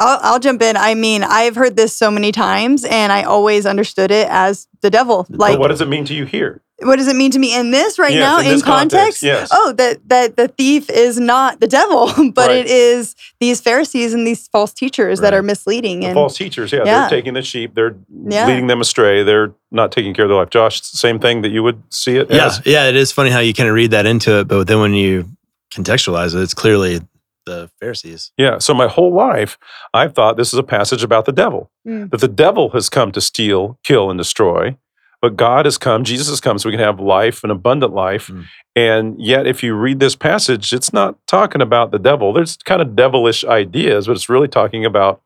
I'll, 0.00 0.18
I'll 0.22 0.38
jump 0.40 0.60
in. 0.62 0.76
I 0.76 0.94
mean, 0.96 1.22
I've 1.22 1.54
heard 1.54 1.76
this 1.76 1.94
so 1.94 2.10
many 2.10 2.32
times, 2.32 2.84
and 2.84 3.12
I 3.12 3.22
always 3.22 3.66
understood 3.66 4.10
it 4.10 4.26
as 4.28 4.66
the 4.80 4.90
devil. 4.90 5.26
Like, 5.28 5.52
but 5.54 5.60
what 5.60 5.68
does 5.68 5.80
it 5.80 5.88
mean 5.88 6.04
to 6.06 6.14
you 6.14 6.24
here? 6.24 6.60
What 6.82 6.96
does 6.96 7.06
it 7.08 7.14
mean 7.16 7.30
to 7.30 7.38
me 7.38 7.54
in 7.56 7.70
this 7.70 7.98
right 7.98 8.12
Yes, 8.12 8.20
now 8.20 8.38
in 8.40 8.54
in, 8.56 8.60
context, 8.60 9.20
context? 9.20 9.22
yes. 9.22 9.48
Oh, 9.52 9.72
that 9.72 10.08
that 10.08 10.36
the 10.36 10.48
thief 10.48 10.90
is 10.90 11.18
not 11.20 11.60
the 11.60 11.66
devil, 11.68 12.10
but 12.32 12.48
Right. 12.48 12.58
it 12.58 12.66
is 12.66 13.14
these 13.40 13.60
Pharisees 13.60 14.12
and 14.12 14.26
these 14.26 14.48
false 14.48 14.72
teachers 14.72 15.20
that 15.20 15.32
are 15.34 15.42
misleading. 15.42 16.00
The 16.00 16.06
and 16.06 16.14
false 16.14 16.36
teachers, 16.36 16.72
yeah, 16.72 16.80
Yeah. 16.84 17.00
they're 17.00 17.10
taking 17.18 17.34
the 17.34 17.42
sheep, 17.42 17.74
they're 17.74 17.94
Yeah. 18.28 18.46
leading 18.46 18.66
them 18.66 18.80
astray, 18.80 19.22
they're 19.22 19.52
not 19.70 19.92
taking 19.92 20.14
care 20.14 20.24
of 20.24 20.28
their 20.30 20.38
life. 20.38 20.50
Josh, 20.50 20.82
same 20.82 21.18
thing 21.18 21.42
that 21.42 21.50
you 21.50 21.62
would 21.62 21.82
see 21.90 22.16
it 22.16 22.30
Yeah, 22.30 22.46
as. 22.46 22.60
yeah, 22.64 22.88
it 22.88 22.96
is 22.96 23.12
funny 23.12 23.30
how 23.30 23.38
you 23.40 23.54
kind 23.54 23.68
of 23.68 23.74
read 23.74 23.92
that 23.92 24.06
into 24.06 24.40
it, 24.40 24.48
but 24.48 24.66
then 24.66 24.80
when 24.80 24.94
you 24.94 25.28
contextualize 25.72 26.34
it, 26.34 26.40
it's 26.42 26.54
clearly 26.54 27.00
the 27.46 27.68
Pharisees. 27.78 28.32
Yeah. 28.38 28.58
So 28.58 28.72
my 28.72 28.86
whole 28.88 29.12
life, 29.14 29.58
I've 29.92 30.14
thought 30.14 30.36
this 30.38 30.52
is 30.52 30.58
a 30.58 30.62
passage 30.62 31.02
about 31.02 31.24
the 31.26 31.32
devil, 31.32 31.70
Mm. 31.86 32.10
that 32.10 32.20
the 32.20 32.28
devil 32.28 32.70
has 32.70 32.88
come 32.88 33.12
to 33.12 33.20
steal, 33.20 33.78
kill, 33.84 34.08
and 34.10 34.16
destroy. 34.18 34.76
But 35.24 35.36
God 35.36 35.64
has 35.64 35.78
come, 35.78 36.04
Jesus 36.04 36.28
has 36.28 36.40
come 36.40 36.58
so 36.58 36.68
we 36.68 36.74
can 36.76 36.84
have 36.84 37.00
life, 37.00 37.42
an 37.44 37.50
abundant 37.50 37.94
life. 37.94 38.28
Mm. 38.28 38.44
And 38.76 39.18
yet, 39.18 39.46
if 39.46 39.62
you 39.62 39.74
read 39.74 39.98
this 39.98 40.16
passage, 40.16 40.74
it's 40.74 40.92
not 40.92 41.16
talking 41.26 41.62
about 41.62 41.92
the 41.92 41.98
devil. 41.98 42.34
There's 42.34 42.58
kind 42.58 42.82
of 42.82 42.94
devilish 42.94 43.42
ideas, 43.44 44.06
but 44.06 44.12
it's 44.16 44.28
really 44.28 44.48
talking 44.48 44.84
about 44.84 45.22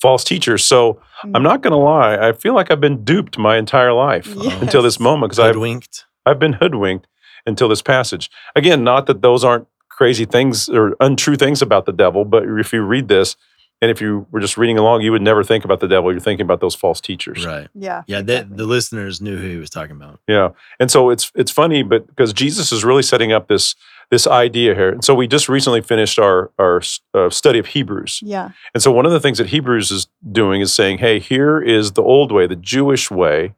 false 0.00 0.24
teachers. 0.24 0.64
So 0.64 1.00
Mm. 1.24 1.32
I'm 1.34 1.42
not 1.42 1.62
going 1.62 1.72
to 1.72 1.78
lie. 1.78 2.16
I 2.16 2.32
feel 2.32 2.54
like 2.54 2.70
I've 2.70 2.80
been 2.80 3.04
duped 3.04 3.38
my 3.38 3.56
entire 3.56 3.92
life 3.92 4.34
until 4.62 4.82
this 4.82 4.98
moment 4.98 5.30
because 5.30 5.38
I've 5.38 5.54
Hoodwinked. 5.54 6.06
I've 6.26 6.38
been 6.38 6.54
hoodwinked 6.54 7.06
until 7.46 7.68
this 7.68 7.82
passage. 7.82 8.30
Again, 8.54 8.84
not 8.84 9.06
that 9.06 9.22
those 9.22 9.44
aren't 9.44 9.66
crazy 9.88 10.24
things 10.24 10.68
or 10.68 10.96
untrue 11.00 11.36
things 11.36 11.62
about 11.62 11.86
the 11.86 11.92
devil, 11.92 12.24
but 12.24 12.44
if 12.44 12.72
you 12.72 12.82
read 12.82 13.08
this 13.08 13.36
and 13.82 13.90
if 13.90 14.00
you 14.00 14.28
were 14.30 14.38
just 14.38 14.56
reading 14.56 14.78
along, 14.78 15.02
you 15.02 15.10
would 15.10 15.22
never 15.22 15.42
think 15.42 15.64
about 15.64 15.80
the 15.80 15.88
devil. 15.88 16.12
You're 16.12 16.20
thinking 16.20 16.44
about 16.44 16.60
those 16.60 16.76
false 16.76 17.00
teachers. 17.00 17.44
Right. 17.44 17.66
Yeah. 17.74 18.04
Yeah, 18.06 18.22
they, 18.22 18.36
exactly. 18.36 18.56
the 18.56 18.64
listeners 18.64 19.20
knew 19.20 19.36
who 19.36 19.48
he 19.48 19.56
was 19.56 19.70
talking 19.70 19.96
about. 19.96 20.20
Yeah. 20.28 20.50
And 20.78 20.88
so 20.88 21.10
it's 21.10 21.32
it's 21.34 21.50
funny, 21.50 21.82
but 21.82 22.06
because 22.06 22.32
Jesus 22.32 22.70
is 22.70 22.84
really 22.84 23.02
setting 23.02 23.32
up 23.32 23.48
this 23.48 23.74
this 24.12 24.28
idea 24.28 24.76
here. 24.76 24.90
And 24.90 25.04
so 25.04 25.16
we 25.16 25.26
just 25.26 25.48
recently 25.48 25.80
finished 25.80 26.20
our 26.20 26.52
our 26.60 26.80
uh, 27.12 27.28
study 27.28 27.58
of 27.58 27.66
Hebrews. 27.66 28.20
Yeah. 28.22 28.50
And 28.72 28.80
so 28.80 28.92
one 28.92 29.04
of 29.04 29.10
the 29.10 29.18
things 29.18 29.38
that 29.38 29.48
Hebrews 29.48 29.90
is 29.90 30.06
doing 30.30 30.60
is 30.60 30.72
saying, 30.72 30.98
hey, 30.98 31.18
here 31.18 31.60
is 31.60 31.92
the 31.92 32.02
old 32.02 32.30
way, 32.30 32.46
the 32.46 32.54
Jewish 32.54 33.10
way. 33.10 33.54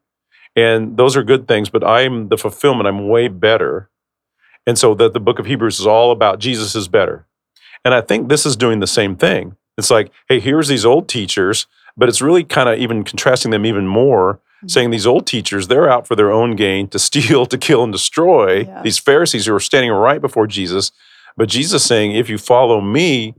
And 0.56 0.96
those 0.96 1.18
are 1.18 1.22
good 1.22 1.46
things, 1.46 1.68
but 1.68 1.84
I'm 1.84 2.28
the 2.28 2.38
fulfillment, 2.38 2.88
I'm 2.88 3.08
way 3.08 3.28
better. 3.28 3.90
And 4.66 4.78
so 4.78 4.94
that 4.94 5.12
the 5.12 5.20
book 5.20 5.38
of 5.38 5.44
Hebrews 5.44 5.80
is 5.80 5.86
all 5.86 6.12
about 6.12 6.38
Jesus 6.38 6.74
is 6.74 6.88
better. 6.88 7.26
And 7.84 7.92
I 7.92 8.00
think 8.00 8.30
this 8.30 8.46
is 8.46 8.56
doing 8.56 8.80
the 8.80 8.86
same 8.86 9.16
thing. 9.16 9.56
It's 9.76 9.90
like, 9.90 10.10
hey, 10.28 10.40
here's 10.40 10.68
these 10.68 10.84
old 10.84 11.08
teachers, 11.08 11.66
but 11.96 12.08
it's 12.08 12.22
really 12.22 12.44
kind 12.44 12.68
of 12.68 12.78
even 12.78 13.04
contrasting 13.04 13.50
them 13.50 13.66
even 13.66 13.86
more, 13.86 14.40
Mhm. 14.64 14.70
saying 14.70 14.90
these 14.90 15.06
old 15.06 15.26
teachers, 15.26 15.68
they're 15.68 15.90
out 15.90 16.06
for 16.06 16.14
their 16.16 16.30
own 16.32 16.54
gain 16.56 16.88
to 16.88 16.98
steal, 17.08 17.46
to 17.46 17.58
kill, 17.58 17.82
and 17.82 17.92
destroy. 17.92 18.60
Yeah. 18.66 18.82
These 18.82 18.98
Pharisees 18.98 19.46
who 19.46 19.54
are 19.54 19.60
standing 19.60 19.90
right 19.90 20.20
before 20.20 20.46
Jesus. 20.46 20.92
But 21.36 21.48
Jesus 21.48 21.84
saying, 21.84 22.12
if 22.12 22.28
you 22.28 22.38
follow 22.38 22.80
me, 22.80 23.34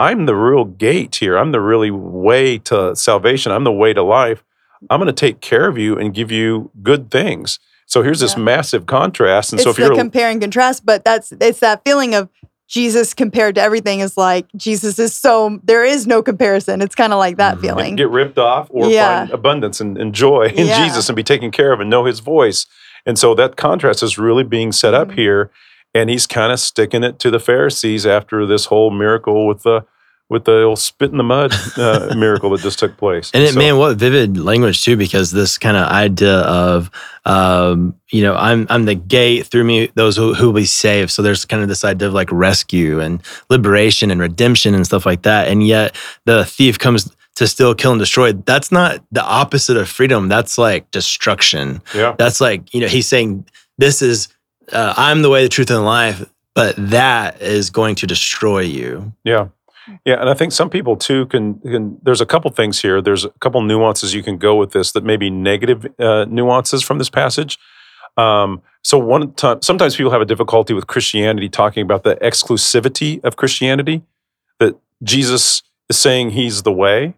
I'm 0.00 0.26
the 0.26 0.34
real 0.34 0.64
gate 0.64 1.16
here. 1.16 1.36
I'm 1.36 1.52
the 1.52 1.60
really 1.60 1.90
way 1.90 2.58
to 2.58 2.94
salvation. 2.96 3.52
I'm 3.52 3.64
the 3.64 3.72
way 3.72 3.92
to 3.92 4.02
life. 4.02 4.44
I'm 4.90 5.00
going 5.00 5.06
to 5.06 5.12
take 5.12 5.40
care 5.40 5.66
of 5.68 5.76
you 5.76 5.98
and 5.98 6.14
give 6.14 6.30
you 6.30 6.70
good 6.82 7.10
things. 7.10 7.58
So 7.86 8.02
here's 8.02 8.20
this 8.20 8.34
Yeah. 8.36 8.42
massive 8.42 8.86
contrast. 8.86 9.52
And 9.52 9.58
it's 9.58 9.64
so 9.64 9.70
if 9.70 9.78
you're 9.78 9.94
compare 9.96 10.28
and 10.30 10.40
contrast, 10.40 10.84
but 10.86 11.04
that's 11.04 11.32
it's 11.40 11.60
that 11.60 11.82
feeling 11.84 12.14
of 12.14 12.28
Jesus 12.68 13.14
compared 13.14 13.54
to 13.54 13.62
everything 13.62 14.00
is 14.00 14.16
like 14.16 14.46
Jesus 14.54 14.98
is 14.98 15.14
so 15.14 15.58
there 15.64 15.84
is 15.84 16.06
no 16.06 16.22
comparison. 16.22 16.82
It's 16.82 16.94
kind 16.94 17.12
of 17.14 17.18
like 17.18 17.38
that 17.38 17.56
Mhm. 17.56 17.60
feeling. 17.62 17.96
get 17.96 18.10
ripped 18.10 18.38
off 18.38 18.66
or 18.70 18.86
Yeah. 18.90 19.20
find 19.20 19.30
abundance 19.32 19.80
and, 19.80 19.96
and 19.96 20.14
joy 20.14 20.52
in 20.54 20.66
Yeah. 20.66 20.84
Jesus 20.84 21.08
and 21.08 21.16
be 21.16 21.22
taken 21.22 21.50
care 21.50 21.72
of 21.72 21.80
and 21.80 21.88
know 21.88 22.04
his 22.04 22.20
voice. 22.20 22.66
And 23.06 23.18
so 23.18 23.34
that 23.34 23.56
contrast 23.56 24.02
is 24.02 24.18
really 24.18 24.44
being 24.44 24.70
set 24.72 24.92
up 24.92 25.08
Mhm. 25.08 25.14
here. 25.16 25.50
And 25.94 26.10
he's 26.10 26.26
kind 26.26 26.52
of 26.52 26.60
sticking 26.60 27.02
it 27.02 27.18
to 27.20 27.30
the 27.30 27.40
Pharisees 27.40 28.06
after 28.06 28.44
this 28.44 28.66
whole 28.66 28.90
miracle 28.90 29.46
with 29.46 29.62
the 29.62 29.84
with 30.30 30.44
the 30.44 30.62
old 30.62 30.78
spit 30.78 31.10
in 31.10 31.16
the 31.16 31.22
mud 31.24 31.54
uh, 31.78 32.14
miracle 32.16 32.50
that 32.50 32.60
just 32.60 32.78
took 32.78 32.96
place. 32.98 33.30
And 33.32 33.42
it, 33.42 33.52
So- 33.54 33.58
man, 33.58 33.78
what 33.78 33.96
vivid 33.96 34.36
language 34.36 34.84
too, 34.84 34.96
because 34.96 35.30
this 35.30 35.56
kind 35.58 35.76
of 35.76 35.88
idea 35.88 36.40
of, 36.40 36.90
um, 37.24 37.94
you 38.10 38.22
know, 38.22 38.34
I'm 38.34 38.66
I'm 38.70 38.84
the 38.84 38.94
gate 38.94 39.46
through 39.46 39.64
me 39.64 39.90
those 39.94 40.16
who, 40.16 40.34
who 40.34 40.46
will 40.46 40.52
be 40.60 40.64
saved. 40.66 41.10
So 41.10 41.22
there's 41.22 41.44
kind 41.44 41.62
of 41.62 41.68
this 41.68 41.84
idea 41.84 42.08
of 42.08 42.14
like 42.14 42.30
rescue 42.32 43.00
and 43.00 43.22
liberation 43.50 44.10
and 44.10 44.20
redemption 44.20 44.74
and 44.74 44.84
stuff 44.84 45.06
like 45.06 45.22
that. 45.22 45.48
And 45.48 45.66
yet 45.66 45.96
the 46.24 46.44
thief 46.44 46.78
comes 46.78 47.10
to 47.36 47.46
steal, 47.46 47.74
kill, 47.74 47.92
and 47.92 48.00
destroy. 48.00 48.32
That's 48.32 48.72
not 48.72 49.02
the 49.12 49.22
opposite 49.22 49.76
of 49.76 49.88
freedom. 49.88 50.28
That's 50.28 50.58
like 50.58 50.90
destruction. 50.90 51.80
yeah. 51.94 52.14
That's 52.18 52.40
like 52.40 52.74
you 52.74 52.80
know 52.80 52.88
he's 52.88 53.06
saying 53.06 53.46
this 53.78 54.02
is 54.02 54.28
uh, 54.72 54.92
I'm 54.96 55.22
the 55.22 55.30
way, 55.30 55.42
the 55.42 55.48
truth, 55.48 55.70
and 55.70 55.78
the 55.78 55.82
life, 55.82 56.28
but 56.54 56.74
that 56.78 57.40
is 57.40 57.70
going 57.70 57.94
to 57.96 58.06
destroy 58.06 58.60
you. 58.60 59.12
Yeah. 59.24 59.48
Yeah, 60.04 60.20
and 60.20 60.28
I 60.28 60.34
think 60.34 60.52
some 60.52 60.70
people 60.70 60.96
too 60.96 61.26
can, 61.26 61.58
can. 61.60 61.98
There's 62.02 62.20
a 62.20 62.26
couple 62.26 62.50
things 62.50 62.80
here. 62.80 63.00
There's 63.00 63.24
a 63.24 63.30
couple 63.40 63.60
nuances 63.62 64.14
you 64.14 64.22
can 64.22 64.38
go 64.38 64.56
with 64.56 64.72
this 64.72 64.92
that 64.92 65.04
may 65.04 65.16
be 65.16 65.30
negative 65.30 65.86
uh, 65.98 66.26
nuances 66.28 66.82
from 66.82 66.98
this 66.98 67.10
passage. 67.10 67.58
Um, 68.16 68.62
so 68.82 68.98
one 68.98 69.32
time, 69.34 69.62
sometimes 69.62 69.96
people 69.96 70.10
have 70.10 70.20
a 70.20 70.26
difficulty 70.26 70.74
with 70.74 70.86
Christianity 70.86 71.48
talking 71.48 71.82
about 71.82 72.02
the 72.04 72.16
exclusivity 72.16 73.22
of 73.24 73.36
Christianity. 73.36 74.02
That 74.58 74.78
Jesus 75.02 75.62
is 75.88 75.98
saying 75.98 76.30
He's 76.30 76.62
the 76.62 76.72
way, 76.72 77.14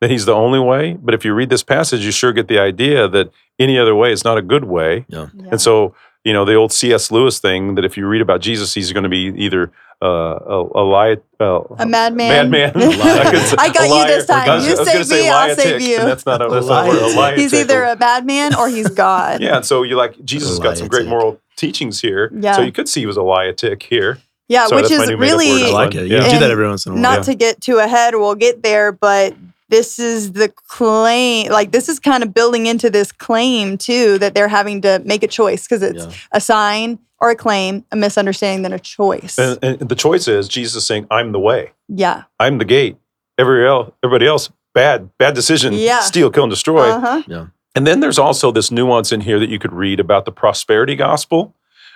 that 0.00 0.10
He's 0.10 0.24
the 0.24 0.34
only 0.34 0.58
way. 0.58 0.94
But 0.94 1.14
if 1.14 1.24
you 1.24 1.34
read 1.34 1.50
this 1.50 1.62
passage, 1.62 2.04
you 2.04 2.12
sure 2.12 2.32
get 2.32 2.48
the 2.48 2.58
idea 2.58 3.08
that 3.08 3.30
any 3.58 3.78
other 3.78 3.94
way 3.94 4.12
is 4.12 4.24
not 4.24 4.38
a 4.38 4.42
good 4.42 4.64
way. 4.64 5.04
Yeah. 5.08 5.28
And 5.50 5.60
so, 5.60 5.94
you 6.24 6.32
know, 6.32 6.44
the 6.44 6.54
old 6.54 6.72
C.S. 6.72 7.10
Lewis 7.10 7.38
thing 7.40 7.74
that 7.76 7.84
if 7.84 7.96
you 7.96 8.06
read 8.06 8.20
about 8.22 8.40
Jesus, 8.40 8.74
he's 8.74 8.92
going 8.92 9.02
to 9.04 9.08
be 9.08 9.32
either 9.36 9.72
uh, 10.02 10.06
a, 10.06 10.80
a 10.80 10.82
lie, 10.84 11.16
uh, 11.40 11.60
a 11.78 11.86
madman. 11.86 12.50
madman. 12.50 12.72
Liar. 12.98 13.30
could 13.30 13.42
say- 13.46 13.56
I 13.58 13.68
got 13.72 13.82
a 13.84 13.88
you 13.88 14.06
this 14.06 14.26
time. 14.26 14.48
I 14.50 14.54
was- 14.56 14.66
You 14.66 14.76
save 14.76 14.86
gonna 14.86 15.04
say 15.04 15.22
me, 15.22 15.28
I'll 15.28 15.48
liatic, 15.50 15.56
save 15.56 15.80
you. 15.82 15.96
That's 15.98 16.26
not 16.26 16.42
a, 16.42 16.46
A 16.46 16.50
that's 16.54 16.66
not 16.66 16.84
a 16.86 16.88
word. 16.88 16.96
A 16.98 17.00
liatic. 17.00 17.14
liatic. 17.14 17.36
He's 17.38 17.54
either 17.54 17.82
a 17.84 17.96
madman 17.96 18.54
or 18.56 18.68
he's 18.68 18.88
God. 18.88 19.40
yeah. 19.40 19.56
And 19.56 19.66
so 19.66 19.82
you 19.84 19.96
like 19.96 20.22
Jesus 20.24 20.48
has 20.50 20.58
got 20.58 20.76
some 20.78 20.88
great 20.88 21.06
moral 21.06 21.40
teachings 21.56 22.00
here. 22.00 22.30
Yeah. 22.34 22.54
So 22.56 22.62
you 22.62 22.72
could 22.72 22.88
see 22.88 23.00
he 23.00 23.06
was 23.06 23.16
a 23.16 23.20
liatic 23.20 23.82
here. 23.84 24.18
Yeah, 24.48 24.66
Sorry, 24.66 24.82
which 24.82 24.90
is 24.90 24.98
new 24.98 25.16
made-up 25.16 25.18
word. 25.20 25.24
really 25.24 25.64
I 25.66 25.70
like 25.70 25.94
it. 25.94 26.08
You 26.08 26.16
Yeah. 26.16 26.30
do 26.32 26.38
that 26.40 26.50
every 26.50 26.66
once 26.66 26.84
in 26.84 26.92
a 26.92 26.94
while. 26.96 27.02
not 27.02 27.18
Yeah. 27.18 27.22
to 27.24 27.34
get 27.36 27.60
too 27.60 27.78
ahead, 27.78 28.14
we'll 28.16 28.34
get 28.34 28.62
there, 28.62 28.90
but 28.92 29.34
this 29.72 29.98
is 29.98 30.32
the 30.32 30.48
claim. 30.68 31.50
Like 31.50 31.72
this 31.72 31.88
is 31.88 31.98
kind 31.98 32.22
of 32.22 32.32
building 32.32 32.66
into 32.66 32.88
this 32.90 33.10
claim 33.10 33.76
too 33.76 34.18
that 34.18 34.34
they're 34.34 34.46
having 34.46 34.80
to 34.82 35.00
make 35.04 35.24
a 35.24 35.28
choice 35.28 35.64
because 35.66 35.82
it's 35.82 36.04
Yeah. 36.04 36.12
a 36.30 36.40
sign 36.40 37.00
or 37.20 37.30
a 37.30 37.36
claim, 37.36 37.84
a 37.90 37.96
misunderstanding, 37.96 38.62
than 38.62 38.72
a 38.72 38.78
choice. 38.78 39.38
And, 39.38 39.58
and 39.62 39.88
the 39.88 39.94
choice 39.96 40.28
is 40.28 40.46
Jesus 40.48 40.76
is 40.76 40.86
saying, 40.86 41.06
"I'm 41.10 41.32
the 41.32 41.40
way. 41.40 41.72
yeah. 41.88 42.24
I'm 42.38 42.58
the 42.58 42.64
gate. 42.64 42.96
Every 43.38 43.66
el- 43.66 43.92
everybody 44.04 44.26
else, 44.26 44.50
bad, 44.74 45.10
bad 45.18 45.34
decision. 45.34 45.72
Yeah. 45.74 46.00
Steal, 46.00 46.30
kill, 46.30 46.44
and 46.44 46.50
destroy." 46.52 46.88
Uh 46.88 47.00
huh. 47.26 47.46
And 47.74 47.86
then 47.86 48.00
there's 48.00 48.18
also 48.18 48.52
this 48.52 48.70
nuance 48.70 49.12
in 49.12 49.22
here 49.22 49.38
that 49.40 49.48
you 49.48 49.58
could 49.58 49.72
read 49.72 49.98
about 49.98 50.26
the 50.26 50.32
prosperity 50.32 50.94
gospel. 50.94 51.54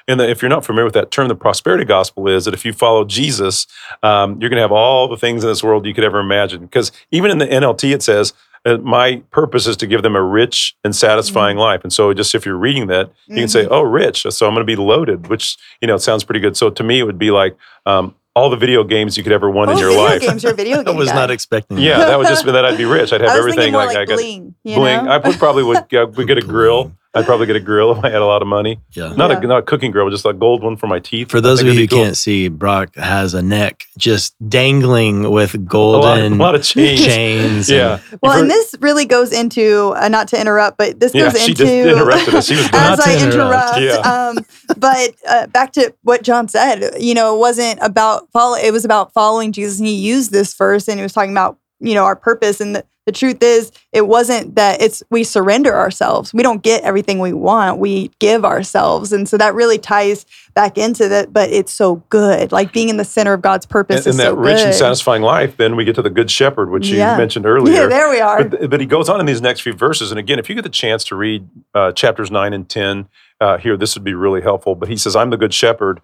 And 0.08 0.20
that 0.20 0.30
if 0.30 0.40
you're 0.40 0.48
not 0.48 0.64
familiar 0.64 0.84
with 0.84 0.94
that 0.94 1.10
term, 1.10 1.26
the 1.28 1.34
prosperity 1.34 1.84
gospel 1.84 2.28
is 2.28 2.44
that 2.44 2.54
if 2.54 2.64
you 2.64 2.72
follow 2.72 3.04
Jesus, 3.04 3.66
um, 4.04 4.40
you're 4.40 4.48
going 4.50 4.56
to 4.58 4.62
have 4.62 4.72
all 4.72 5.08
the 5.08 5.16
things 5.16 5.42
in 5.42 5.50
this 5.50 5.64
world 5.64 5.84
you 5.84 5.94
could 5.94 6.04
ever 6.04 6.20
imagine. 6.20 6.62
Because 6.62 6.92
even 7.10 7.30
in 7.30 7.38
the 7.38 7.46
NLT, 7.46 7.92
it 7.92 8.02
says, 8.04 8.32
uh, 8.64 8.76
My 8.78 9.22
purpose 9.32 9.66
is 9.66 9.76
to 9.78 9.86
give 9.86 10.02
them 10.02 10.14
a 10.14 10.22
rich 10.22 10.76
and 10.84 10.94
satisfying 10.94 11.56
life. 11.56 11.82
And 11.82 11.92
so, 11.92 12.12
just 12.14 12.34
if 12.36 12.46
you're 12.46 12.56
reading 12.56 12.86
that, 12.86 13.10
you 13.26 13.36
can 13.36 13.48
say, 13.48 13.66
Oh, 13.66 13.82
rich. 13.82 14.22
So 14.30 14.46
I'm 14.46 14.54
going 14.54 14.64
to 14.64 14.72
be 14.72 14.76
loaded, 14.76 15.26
which, 15.28 15.56
you 15.80 15.88
know, 15.88 15.96
it 15.96 16.00
sounds 16.02 16.22
pretty 16.24 16.40
good. 16.40 16.56
So 16.56 16.70
to 16.70 16.82
me, 16.84 17.00
it 17.00 17.04
would 17.04 17.18
be 17.18 17.30
like 17.32 17.56
um, 17.84 18.14
all 18.36 18.48
the 18.50 18.56
video 18.56 18.84
games 18.84 19.16
you 19.16 19.22
could 19.24 19.32
ever 19.32 19.50
want 19.50 19.70
Oh, 19.70 19.72
in 19.72 19.78
your 19.78 19.88
video 19.90 20.04
life. 20.04 20.20
games 20.20 20.44
are 20.44 20.50
a 20.50 20.54
video 20.54 20.82
I 20.86 20.90
was 20.90 21.08
guy. 21.08 21.14
not 21.14 21.30
expecting. 21.32 21.78
Yeah, 21.78 21.98
that. 21.98 22.06
that 22.06 22.18
would 22.18 22.28
just 22.28 22.44
be 22.46 22.52
that 22.52 22.64
I'd 22.64 22.78
be 22.78 22.84
rich. 22.84 23.12
I'd 23.12 23.22
have 23.22 23.30
I 23.30 23.34
was 23.34 23.40
everything 23.40 23.72
more 23.72 23.86
like, 23.86 23.94
like, 23.94 23.98
I 23.98 24.04
got 24.04 24.16
bling. 24.18 24.54
You 24.62 24.76
bling. 24.76 24.98
I 25.08 25.18
would 25.18 25.36
probably 25.36 25.62
would, 25.64 25.92
uh, 25.94 26.06
would 26.16 26.26
get 26.28 26.38
a 26.38 26.42
grill. 26.42 26.92
I'd 27.16 27.24
probably 27.24 27.46
get 27.46 27.56
a 27.56 27.60
grill 27.60 27.92
if 27.96 28.04
I 28.04 28.10
had 28.10 28.20
a 28.22 28.26
lot 28.26 28.42
of 28.42 28.48
money. 28.48 28.78
Yeah. 28.92 29.12
Not 29.16 29.30
Yeah. 29.30 29.38
a 29.38 29.46
not 29.46 29.58
a 29.58 29.62
cooking 29.62 29.90
grill, 29.90 30.08
just 30.10 30.26
a 30.26 30.32
gold 30.32 30.62
one 30.62 30.76
for 30.76 30.86
my 30.86 30.98
teeth. 31.00 31.30
For 31.30 31.40
those 31.40 31.60
of 31.60 31.66
you 31.66 31.72
who 31.74 31.86
cool. 31.88 32.04
can't 32.04 32.16
see, 32.16 32.48
Brock 32.48 32.94
has 32.96 33.34
a 33.34 33.42
neck 33.42 33.84
just 33.98 34.34
dangling 34.48 35.30
with 35.30 35.54
a 35.54 35.58
lot, 35.58 35.68
golden 35.68 36.32
a 36.34 36.36
lot 36.36 36.54
of 36.54 36.62
chains. 36.62 37.04
chains. 37.04 37.70
Yeah. 37.70 38.00
and- 38.10 38.20
Well, 38.22 38.32
You've 38.34 38.42
and 38.42 38.50
this 38.50 38.74
really 38.80 39.04
goes 39.06 39.32
into 39.32 39.94
uh, 39.96 40.08
not 40.08 40.28
to 40.28 40.40
interrupt, 40.40 40.78
but 40.78 41.00
this 41.00 41.14
Yeah, 41.14 41.32
goes 41.32 41.40
she 41.42 41.50
into 41.52 41.64
just 41.64 41.72
interrupted 41.72 42.34
us. 42.34 42.46
She 42.46 42.56
was 42.56 42.64
as 42.72 42.98
Not 42.98 43.04
to 43.04 43.10
I 43.10 43.14
interrupt. 43.24 43.78
interrupt. 43.78 43.80
Yeah. 43.80 44.28
Um, 44.28 44.38
but 44.76 45.10
uh, 45.28 45.46
back 45.48 45.72
to 45.72 45.94
what 46.02 46.22
John 46.22 46.48
said, 46.48 46.90
you 47.00 47.14
know, 47.14 47.34
it 47.34 47.38
wasn't 47.38 47.78
about 47.82 48.28
follow. 48.32 48.56
It 48.56 48.72
was 48.72 48.84
about 48.84 49.12
following 49.12 49.52
Jesus, 49.52 49.78
and 49.78 49.86
he 49.86 49.94
used 49.94 50.32
this 50.32 50.54
verse, 50.54 50.88
and 50.88 50.98
he 50.98 51.02
was 51.02 51.12
talking 51.12 51.30
about 51.32 51.56
you 51.80 51.94
know 51.94 52.04
our 52.04 52.16
purpose. 52.16 52.60
And 52.60 52.74
the, 52.76 52.84
the 53.06 53.12
truth 53.12 53.40
is, 53.40 53.70
it 53.92 54.08
wasn't 54.08 54.56
that 54.56 54.82
it's 54.82 55.00
we 55.10 55.22
surrender 55.22 55.76
ourselves. 55.76 56.34
We 56.34 56.42
don't 56.42 56.60
get 56.62 56.82
everything 56.82 57.20
we 57.20 57.32
want. 57.32 57.78
We 57.78 58.10
give 58.18 58.44
ourselves, 58.44 59.12
and 59.12 59.28
so 59.28 59.36
that 59.38 59.54
really 59.54 59.78
ties 59.78 60.26
back 60.54 60.76
into 60.76 61.08
that. 61.08 61.32
But 61.32 61.50
it's 61.50 61.70
so 61.72 61.96
good, 62.08 62.50
like 62.50 62.72
being 62.72 62.88
in 62.88 62.96
the 62.96 63.04
center 63.04 63.32
of 63.32 63.42
God's 63.42 63.64
purpose 63.64 64.06
and, 64.06 64.06
is 64.08 64.18
and 64.18 64.20
that 64.20 64.32
so 64.32 64.36
rich 64.36 64.56
good. 64.58 64.66
and 64.66 64.74
satisfying 64.74 65.22
life, 65.22 65.56
then 65.56 65.76
we 65.76 65.84
get 65.84 65.94
to 65.94 66.02
the 66.02 66.10
good 66.10 66.30
shepherd, 66.32 66.70
which 66.70 66.88
you 66.88 66.96
mentioned 66.98 67.46
earlier. 67.54 67.82
Yeah, 67.82 67.86
there 67.86 68.10
we 68.10 68.18
are. 68.20 68.42
But, 68.44 68.70
but 68.70 68.80
he 68.80 68.86
goes 68.86 69.08
on 69.08 69.20
in 69.20 69.26
these 69.26 69.40
next 69.40 69.60
few 69.60 69.72
verses. 69.72 70.10
And 70.10 70.18
again, 70.18 70.40
if 70.40 70.48
you 70.48 70.56
get 70.56 70.64
the 70.64 70.68
chance 70.68 71.04
to 71.04 71.14
read 71.14 71.48
uh, 71.74 71.92
chapters 71.92 72.30
9 72.32 72.52
and 72.52 72.68
10 72.68 73.08
uh, 73.40 73.58
here, 73.58 73.76
this 73.76 73.94
would 73.94 74.04
be 74.04 74.14
really 74.14 74.40
helpful. 74.40 74.74
But 74.74 74.88
he 74.88 74.96
says, 74.96 75.14
I'm 75.14 75.30
the 75.30 75.36
good 75.36 75.54
shepherd. 75.54 76.00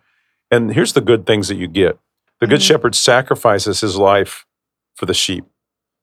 And 0.52 0.72
here's 0.74 0.92
the 0.92 1.00
good 1.00 1.26
things 1.26 1.48
that 1.48 1.56
you 1.56 1.66
get 1.66 1.98
the 2.40 2.46
good 2.46 2.60
Mhm. 2.60 2.66
shepherd 2.66 2.94
sacrifices 2.94 3.80
his 3.80 3.96
life 3.96 4.46
for 4.94 5.06
the 5.06 5.14
sheep. 5.14 5.44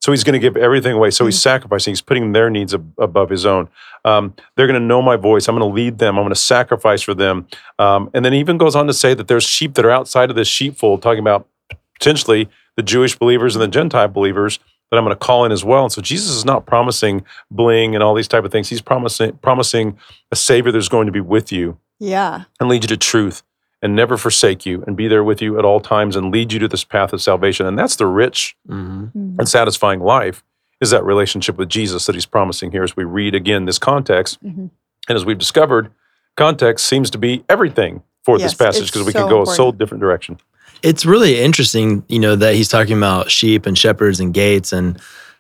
So 0.02 0.12
he's 0.12 0.24
going 0.24 0.34
to 0.34 0.40
give 0.40 0.56
everything 0.56 0.94
away. 0.94 1.12
So 1.12 1.26
he's 1.26 1.42
sacrificing, 1.42 1.92
he's 1.92 2.02
putting 2.02 2.32
their 2.32 2.50
needs 2.50 2.74
ab- 2.74 2.94
above 2.98 3.30
his 3.30 3.46
own. 3.46 3.70
Um, 4.06 4.34
they're 4.56 4.68
going 4.68 4.80
to 4.80 4.86
know 4.86 5.02
my 5.02 5.18
voice. 5.18 5.48
I'm 5.48 5.58
going 5.58 5.70
to 5.70 5.76
lead 5.76 6.00
them. 6.00 6.18
I'm 6.18 6.24
going 6.24 6.34
to 6.34 6.40
sacrifice 6.40 7.02
for 7.02 7.14
them. 7.14 7.48
Um, 7.78 8.10
and 8.14 8.24
then 8.24 8.34
he 8.34 8.40
even 8.40 8.58
goes 8.58 8.76
on 8.76 8.88
to 8.88 8.94
say 8.94 9.14
that 9.14 9.28
there's 9.28 9.44
sheep 9.44 9.74
that 9.74 9.86
are 9.86 9.92
outside 9.92 10.30
of 10.30 10.36
this 10.36 10.48
sheepfold, 10.48 11.02
talking 11.02 11.20
about 11.20 11.48
potentially 11.96 12.50
the 12.78 12.84
Jewish 12.84 13.18
believers 13.18 13.56
and 13.56 13.62
the 13.62 13.68
Gentile 13.68 14.08
believers 14.08 14.60
that 14.90 14.98
I'm 14.98 15.04
going 15.04 15.16
to 15.16 15.20
call 15.20 15.46
in 15.46 15.52
as 15.52 15.64
well. 15.64 15.84
And 15.84 15.92
so 15.92 16.02
Jesus 16.02 16.30
is 16.32 16.46
not 16.46 16.66
promising 16.66 17.26
bling 17.52 17.94
and 17.94 18.04
all 18.04 18.16
these 18.16 18.28
type 18.28 18.46
of 18.46 18.52
things. 18.52 18.70
He's 18.70 18.82
promising 18.82 19.38
promising 19.38 19.98
a 20.32 20.36
savior 20.36 20.72
that's 20.72 20.88
going 20.88 21.06
to 21.06 21.12
be 21.12 21.22
with 21.22 21.52
you 21.52 21.78
yeah. 22.00 22.46
and 22.60 22.70
lead 22.70 22.84
you 22.84 22.88
to 22.88 22.98
truth 22.98 23.44
and 23.82 23.96
never 23.96 24.18
forsake 24.18 24.66
you 24.66 24.84
and 24.86 24.96
be 24.98 25.08
there 25.08 25.24
with 25.24 25.42
you 25.42 25.58
at 25.58 25.66
all 25.66 25.80
times 25.80 26.16
and 26.16 26.32
lead 26.32 26.52
you 26.52 26.60
to 26.60 26.68
this 26.68 26.84
path 26.84 27.14
of 27.14 27.22
salvation. 27.22 27.66
And 27.66 27.78
that's 27.80 27.96
the 27.96 28.06
rich 28.08 28.56
Mhm. 28.70 29.12
Mhm. 29.14 29.40
and 29.40 29.48
satisfying 29.48 30.00
life 30.02 30.44
is 30.82 30.90
that 30.92 31.04
relationship 31.04 31.58
with 31.58 31.70
Jesus 31.70 32.06
that 32.06 32.16
he's 32.16 32.26
promising 32.26 32.72
here 32.72 32.84
as 32.84 32.96
we 32.96 33.04
read 33.04 33.36
again 33.36 33.66
this 33.66 33.80
context. 33.80 34.44
Mhm. 34.44 34.70
And 35.08 35.16
as 35.16 35.26
we've 35.26 35.38
discovered, 35.38 35.90
context 36.36 36.86
seems 36.88 37.10
to 37.12 37.18
be 37.18 37.44
everything 37.50 38.02
for 38.24 38.38
Yes, 38.38 38.52
this 38.52 38.54
passage 38.54 38.92
because 38.92 39.06
we 39.06 39.14
so 39.14 39.20
can 39.22 39.30
go 39.30 39.42
a 39.42 39.46
so 39.48 39.72
different 39.72 40.02
direction. 40.02 40.38
It's 40.84 41.06
really 41.06 41.40
interesting, 41.40 42.04
you 42.08 42.20
know, 42.20 42.36
that 42.36 42.56
he's 42.56 42.70
talking 42.70 42.98
about 42.98 43.30
sheep 43.32 43.66
and 43.66 43.78
shepherds 43.78 44.20
and 44.20 44.34
gates, 44.34 44.72
and 44.72 44.98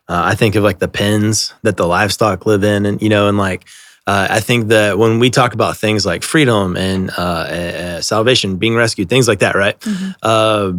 uh, 0.10 0.22
I 0.26 0.36
think 0.36 0.56
of 0.56 0.64
like 0.64 0.80
the 0.80 0.88
pens 0.88 1.54
that 1.64 1.78
the 1.78 1.86
livestock 1.88 2.46
live 2.46 2.64
in, 2.64 2.86
and 2.86 3.02
you 3.02 3.10
know, 3.10 3.28
and 3.28 3.38
like 3.38 3.66
uh, 4.10 4.28
I 4.38 4.40
think 4.40 4.70
that 4.70 4.98
when 4.98 5.20
we 5.20 5.30
talk 5.30 5.54
about 5.54 5.78
things 5.78 6.04
like 6.06 6.24
freedom 6.24 6.76
and 6.76 7.12
uh, 7.12 7.22
uh, 7.22 8.02
salvation, 8.02 8.58
being 8.58 8.76
rescued, 8.76 9.08
things 9.08 9.28
like 9.28 9.40
that, 9.40 9.56
right? 9.56 9.80
Mhm. 9.82 10.16
Uh, 10.24 10.74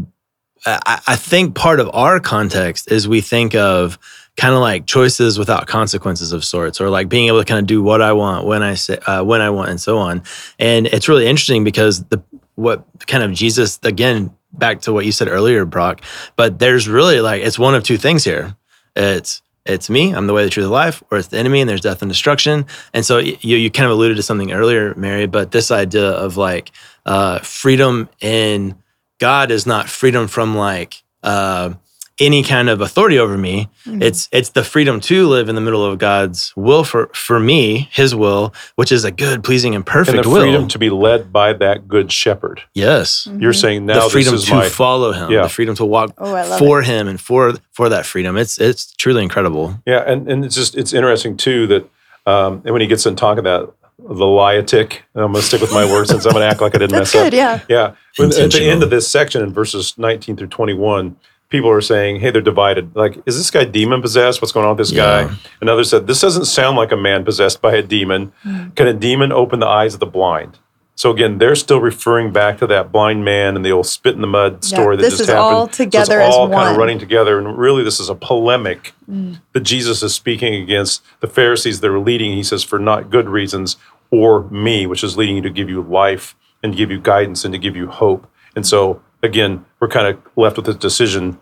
I, 0.67 1.01
I 1.15 1.17
think 1.17 1.55
part 1.55 1.79
of 1.81 1.89
our 1.95 2.19
context 2.21 2.91
is 2.91 3.07
we 3.07 3.21
think 3.21 3.55
of 3.55 3.99
kind 4.37 4.55
of 4.55 4.61
like 4.61 4.87
choices 4.87 5.39
without 5.39 5.67
consequences 5.67 6.33
of 6.33 6.45
sorts, 6.45 6.81
or 6.81 6.91
like 6.91 7.09
being 7.09 7.29
able 7.29 7.39
to 7.39 7.45
kind 7.45 7.61
of 7.61 7.67
do 7.67 7.83
what 7.83 8.03
I 8.03 8.13
want 8.13 8.47
when 8.47 8.63
I 8.63 8.75
say 8.75 8.99
uh, 9.07 9.23
when 9.23 9.41
I 9.41 9.51
want, 9.51 9.71
and 9.71 9.81
so 9.81 9.99
on. 9.99 10.23
And 10.59 10.87
it's 10.87 11.09
really 11.09 11.27
interesting 11.27 11.63
because 11.65 12.05
the 12.05 12.21
what 12.57 12.85
kind 13.07 13.23
of 13.23 13.33
Jesus 13.33 13.79
again 13.83 14.31
back 14.53 14.81
to 14.83 14.93
what 14.93 15.07
you 15.07 15.13
said 15.13 15.29
earlier, 15.29 15.65
Brock. 15.65 16.03
But 16.37 16.59
there's 16.59 16.89
really 16.89 17.21
like 17.21 17.43
it's 17.47 17.59
one 17.59 17.77
of 17.77 17.83
two 17.85 17.97
things 17.97 18.25
here. 18.25 18.57
It's 18.97 19.41
it's 19.65 19.91
me, 19.91 20.15
I'm 20.15 20.27
the 20.27 20.33
way, 20.33 20.45
the 20.45 20.51
truth, 20.51 20.67
the 20.67 20.71
life, 20.71 21.03
or 21.11 21.19
it's 21.19 21.29
the 21.29 21.39
enemy, 21.39 21.61
and 21.61 21.69
there's 21.69 21.81
death 21.83 22.03
and 22.03 22.11
destruction. 22.11 22.67
And 22.95 23.05
so 23.05 23.19
you 23.19 23.57
you 23.57 23.71
kind 23.71 23.87
of 23.87 23.93
alluded 23.93 24.17
to 24.17 24.23
something 24.23 24.53
earlier, 24.53 24.95
Mary, 24.95 25.27
but 25.27 25.51
this 25.51 25.71
idea 25.71 26.11
of 26.11 26.37
like 26.37 26.73
uh, 27.07 27.41
freedom 27.41 28.09
in 28.21 28.77
God 29.19 29.51
is 29.51 29.67
not 29.67 29.89
freedom 29.89 30.29
from 30.29 30.57
like 30.57 31.03
uh, 31.23 31.75
any 32.21 32.43
kind 32.43 32.69
of 32.69 32.81
authority 32.81 33.19
over 33.19 33.37
me. 33.39 33.69
Mhm. 33.87 34.03
It's 34.03 34.29
it's 34.31 34.51
the 34.51 34.63
freedom 34.63 35.01
to 35.01 35.27
live 35.27 35.49
in 35.49 35.55
the 35.55 35.61
middle 35.61 35.85
of 35.85 35.99
God's 35.99 36.53
will 36.55 36.85
for 36.85 37.09
for 37.15 37.41
me, 37.41 37.89
His 37.93 38.15
will, 38.15 38.53
which 38.77 38.93
is 38.93 39.05
a 39.05 39.11
good, 39.11 39.43
pleasing, 39.43 39.75
and 39.75 39.85
perfect 39.85 40.17
and 40.19 40.25
the 40.25 40.29
will. 40.29 40.43
freedom 40.43 40.69
to 40.69 40.79
be 40.79 40.91
led 40.91 41.33
by 41.33 41.53
that 41.55 41.89
good 41.89 42.13
shepherd. 42.13 42.63
yes, 42.75 43.27
You're 43.39 43.53
Mhm. 43.53 43.61
saying 43.61 43.87
now 43.87 44.05
the 44.05 44.11
freedom 44.11 44.33
this 44.35 44.43
is 44.43 44.49
to 44.49 44.55
my 44.55 44.69
follow 44.69 45.13
Him, 45.13 45.31
Yeah. 45.33 45.43
the 45.43 45.49
freedom 45.49 45.75
to 45.77 45.85
walk 45.85 46.13
Oh, 46.19 46.35
I 46.35 46.47
love 46.47 46.59
for 46.59 46.83
Him, 46.83 47.09
and 47.09 47.21
for 47.21 47.55
for 47.73 47.89
that 47.89 48.05
freedom. 48.07 48.37
It's 48.37 48.59
it's 48.59 48.93
truly 48.97 49.23
incredible. 49.23 49.81
yeah, 49.87 50.05
and 50.07 50.29
and 50.31 50.45
it's 50.45 50.55
just 50.55 50.77
it's 50.77 50.93
interesting 50.93 51.37
too 51.37 51.67
that 51.69 51.85
um, 52.27 52.61
and 52.65 52.73
when 52.73 52.83
he 52.83 52.87
gets 52.87 53.07
in 53.07 53.17
talking 53.17 53.39
about 53.39 53.75
the 53.99 54.25
liatic, 54.25 54.93
I'm 55.15 55.33
going 55.33 55.35
to 55.35 55.43
stick 55.43 55.61
with 55.61 55.73
my 55.73 55.85
word 55.85 56.07
since 56.09 56.25
I'm 56.25 56.33
going 56.33 56.43
to 56.43 56.49
act 56.51 56.61
like 56.61 56.75
I 56.75 56.79
didn't 56.79 56.93
That's 56.99 57.15
mess 57.15 57.27
up. 57.27 57.33
Yeah. 57.33 57.61
Yeah. 57.69 57.93
At 58.19 58.51
the 58.53 58.65
end 58.69 58.83
of 58.83 58.89
this 58.91 59.07
section 59.09 59.43
in 59.43 59.53
verses 59.53 59.95
19 59.99 60.37
through 60.37 60.47
21, 60.49 61.17
people 61.51 61.69
are 61.69 61.81
saying, 61.81 62.21
hey, 62.21 62.31
they're 62.31 62.41
divided. 62.41 62.95
Like, 62.97 63.19
is 63.27 63.37
this 63.37 63.51
guy 63.51 63.65
demon 63.65 64.01
possessed? 64.01 64.41
What's 64.41 64.53
going 64.53 64.65
on 64.67 64.77
with 64.77 64.87
this 64.89 64.93
Yeah. 64.93 65.25
guy? 65.29 65.35
Another 65.61 65.85
said, 65.85 66.07
this 66.07 66.21
doesn't 66.21 66.47
sound 66.47 66.77
like 66.77 66.93
a 66.93 66.97
man 66.97 67.25
possessed 67.25 67.61
by 67.61 67.75
a 67.75 67.83
demon. 67.83 68.33
Mm. 68.47 68.75
Can 68.77 68.87
a 68.87 68.95
demon 68.95 69.33
open 69.33 69.61
the 69.61 69.67
eyes 69.67 69.93
of 69.95 70.01
the 70.01 70.07
blind? 70.07 70.59
So 70.95 71.11
again, 71.11 71.39
they're 71.39 71.55
still 71.57 71.81
referring 71.81 72.31
back 72.31 72.59
to 72.59 72.67
that 72.69 72.93
blind 72.93 73.25
man 73.25 73.57
and 73.57 73.65
the 73.65 73.73
old 73.73 73.87
spit 73.87 74.15
in 74.15 74.21
the 74.21 74.27
mud 74.27 74.53
Yeah, 74.63 74.69
story 74.69 74.97
that 74.97 75.03
this 75.03 75.13
just 75.15 75.23
is 75.23 75.29
happened. 75.29 75.57
all 75.57 75.67
So 75.67 75.85
together 75.85 76.21
it's 76.21 76.29
as 76.29 76.35
all 76.35 76.47
kind 76.49 76.53
one. 76.53 76.71
of 76.73 76.77
running 76.77 76.99
together. 76.99 77.39
And 77.39 77.57
really, 77.59 77.83
this 77.83 77.99
is 78.01 78.09
a 78.11 78.15
polemic 78.15 78.93
Mm. 79.11 79.41
that 79.53 79.61
Jesus 79.61 80.03
is 80.03 80.15
speaking 80.15 80.55
against 80.55 81.03
the 81.21 81.27
Pharisees 81.27 81.81
that 81.81 81.91
are 81.91 81.99
leading, 81.99 82.33
he 82.33 82.43
says, 82.43 82.63
for 82.63 82.79
not 82.79 83.11
good 83.11 83.29
reasons, 83.29 83.77
or 84.13 84.45
me, 84.51 84.87
which 84.87 85.03
is 85.03 85.17
leading 85.17 85.37
you 85.37 85.43
to 85.43 85.51
give 85.51 85.69
you 85.71 85.81
life 85.83 86.37
and 86.63 86.73
to 86.75 86.77
give 86.77 86.91
you 86.91 87.01
guidance 87.01 87.45
and 87.45 87.53
to 87.55 87.59
give 87.59 87.75
you 87.77 87.87
hope. 87.89 88.27
And 88.55 88.67
so, 88.67 89.01
again, 89.23 89.65
we're 89.81 89.89
kind 89.89 90.07
of 90.07 90.21
left 90.37 90.57
with 90.57 90.67
this 90.67 90.77
decision 90.77 91.39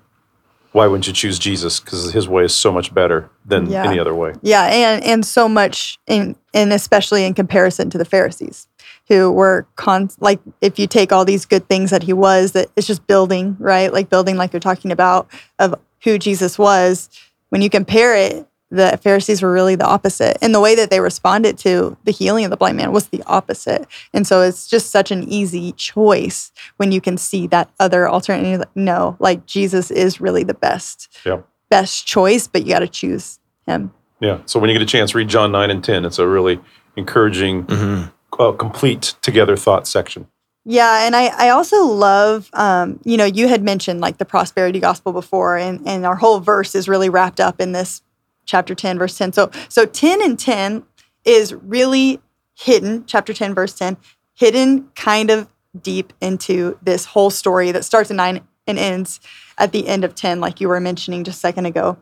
why 0.73 0.87
wouldn't 0.87 1.07
you 1.07 1.13
choose 1.13 1.39
Jesus? 1.39 1.81
Because 1.81 2.13
his 2.13 2.29
way 2.29 2.45
is 2.45 2.55
so 2.55 2.71
much 2.71 2.93
better 2.93 3.31
than 3.45 3.71
Yeah. 3.71 3.85
any 3.87 3.99
other 3.99 4.15
way. 4.15 4.35
Yeah, 4.43 4.65
and 4.67 5.03
and 5.03 5.27
so 5.27 5.49
much 5.49 5.99
in 6.07 6.37
and 6.53 6.73
especially 6.73 7.25
in 7.25 7.35
comparison 7.35 7.91
to 7.91 7.99
the 7.99 8.05
Pharisees, 8.05 8.69
who 9.09 9.33
were 9.33 9.67
con 9.77 10.11
like 10.21 10.41
if 10.61 10.79
you 10.79 10.87
take 10.87 11.13
all 11.13 11.25
these 11.25 11.47
good 11.47 11.69
things 11.69 11.91
that 11.91 12.03
he 12.03 12.13
was, 12.13 12.53
that 12.53 12.69
it's 12.77 12.87
just 12.87 13.07
building, 13.07 13.57
right? 13.59 13.93
Like 13.93 14.11
building, 14.11 14.37
like 14.37 14.53
you're 14.53 14.61
talking 14.61 14.93
about 14.93 15.29
of 15.59 15.75
who 16.05 16.19
Jesus 16.19 16.59
was. 16.59 17.09
When 17.49 17.63
you 17.63 17.71
compare 17.71 18.15
it, 18.15 18.47
the 18.71 18.99
Pharisees 19.03 19.43
were 19.43 19.53
really 19.53 19.75
the 19.77 19.87
opposite, 19.87 20.37
and 20.43 20.55
the 20.55 20.61
way 20.61 20.75
that 20.75 20.91
they 20.91 21.01
responded 21.01 21.57
to 21.59 21.97
the 22.05 22.11
healing 22.11 22.45
of 22.45 22.51
the 22.51 22.57
blind 22.57 22.77
man 22.77 22.93
was 22.93 23.09
the 23.09 23.23
opposite. 23.27 23.87
And 24.13 24.27
so 24.27 24.43
it's 24.43 24.67
just 24.67 24.91
such 24.91 25.11
an 25.11 25.25
easy 25.25 25.73
choice 25.73 26.53
when 26.77 26.93
you 26.93 27.01
can 27.01 27.17
see 27.17 27.47
that 27.49 27.71
other 27.81 28.09
alternative. 28.09 28.61
Like, 28.61 28.77
no, 28.77 29.17
like 29.21 29.47
Jesus 29.47 29.91
is 29.91 30.21
really 30.21 30.45
the 30.45 30.55
best, 30.55 31.09
Yeah. 31.25 31.41
best 31.71 32.07
choice, 32.07 32.47
but 32.47 32.67
you 32.67 32.73
got 32.73 32.81
to 32.81 32.89
choose 32.89 33.39
him. 33.67 33.93
Yeah. 34.21 34.41
So 34.47 34.59
when 34.59 34.69
you 34.69 34.75
get 34.75 34.83
a 34.83 34.87
chance, 34.87 35.15
read 35.15 35.29
John 35.29 35.53
9 35.53 35.71
and 35.71 35.83
10. 35.83 36.05
It's 36.05 36.19
a 36.19 36.27
really 36.27 36.61
encouraging, 36.97 37.63
hmm 37.63 38.03
uh, 38.39 38.53
complete 38.53 39.15
together 39.23 39.57
thought 39.57 39.89
section. 39.89 40.27
Yeah, 40.65 41.07
and 41.07 41.17
I, 41.17 41.29
I 41.29 41.49
also 41.49 41.87
love, 41.87 42.51
um, 42.53 43.01
you 43.05 43.17
know, 43.17 43.25
you 43.25 43.49
had 43.49 43.63
mentioned 43.63 44.01
like 44.01 44.19
the 44.19 44.25
prosperity 44.27 44.81
gospel 44.81 45.13
before, 45.13 45.57
and, 45.57 45.81
and 45.89 46.05
our 46.05 46.15
whole 46.17 46.39
verse 46.41 46.75
is 46.75 46.89
really 46.89 47.09
wrapped 47.09 47.41
up 47.41 47.61
in 47.61 47.73
this 47.73 48.03
chapter 48.49 48.75
10, 48.75 48.99
verse 48.99 49.17
10. 49.17 49.35
So, 49.35 49.51
so 49.69 49.87
10 49.87 50.21
and 50.23 50.39
10 50.39 50.83
is 51.25 51.55
really 51.55 52.21
hidden, 52.57 53.05
chapter 53.07 53.33
10, 53.33 53.55
verse 53.55 53.75
10, 53.75 53.97
hidden 54.35 54.89
kind 54.97 55.31
of 55.31 55.47
deep 55.81 56.13
into 56.21 56.77
this 56.83 57.05
whole 57.05 57.31
story 57.31 57.71
that 57.71 57.85
starts 57.85 58.11
at 58.11 58.17
9 58.17 58.41
and 58.67 58.79
ends 58.79 59.21
at 59.59 59.73
the 59.73 59.87
end 59.87 60.03
of 60.03 60.15
10, 60.15 60.41
like 60.41 60.61
you 60.61 60.69
were 60.69 60.81
mentioning 60.81 61.23
just 61.25 61.39
a 61.39 61.41
second 61.41 61.67
ago. 61.67 61.99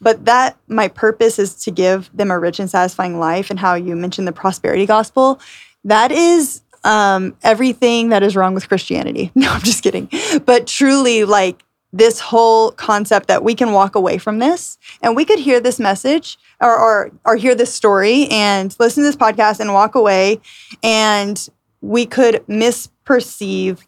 But 0.00 0.24
that, 0.24 0.56
my 0.66 0.88
purpose 0.88 1.38
is 1.38 1.54
to 1.64 1.70
give 1.70 2.10
them 2.16 2.30
a 2.30 2.38
rich 2.38 2.58
and 2.58 2.68
satisfying 2.68 3.20
life, 3.20 3.50
and 3.50 3.58
how 3.58 3.74
you 3.74 3.94
mentioned 3.94 4.26
the 4.26 4.32
prosperity 4.32 4.84
gospel. 4.84 5.40
That 5.84 6.10
is 6.10 6.62
um, 6.82 7.36
everything 7.42 8.08
that 8.08 8.24
is 8.24 8.34
wrong 8.34 8.54
with 8.54 8.68
Christianity. 8.68 9.30
No, 9.36 9.50
I'm 9.50 9.62
just 9.62 9.82
kidding. 9.82 10.10
But 10.44 10.66
truly, 10.66 11.24
like 11.24 11.62
this 11.92 12.20
whole 12.20 12.72
concept 12.72 13.28
that 13.28 13.44
we 13.44 13.54
can 13.54 13.72
walk 13.72 13.94
away 13.94 14.18
from 14.18 14.38
this 14.38 14.78
and 15.02 15.14
we 15.14 15.24
could 15.24 15.38
hear 15.38 15.60
this 15.60 15.78
message 15.78 16.38
or, 16.60 16.74
or, 16.74 17.10
or 17.24 17.36
hear 17.36 17.54
this 17.54 17.74
story 17.74 18.26
and 18.30 18.74
listen 18.78 19.02
to 19.02 19.08
this 19.08 19.16
podcast 19.16 19.60
and 19.60 19.74
walk 19.74 19.94
away 19.94 20.40
and 20.82 21.48
we 21.82 22.06
could 22.06 22.44
misperceive 22.46 23.84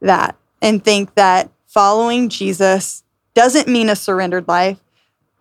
that 0.00 0.36
and 0.62 0.82
think 0.82 1.14
that 1.14 1.50
following 1.66 2.28
Jesus 2.28 3.02
doesn't 3.34 3.68
mean 3.68 3.88
a 3.88 3.96
surrendered 3.96 4.46
life, 4.48 4.81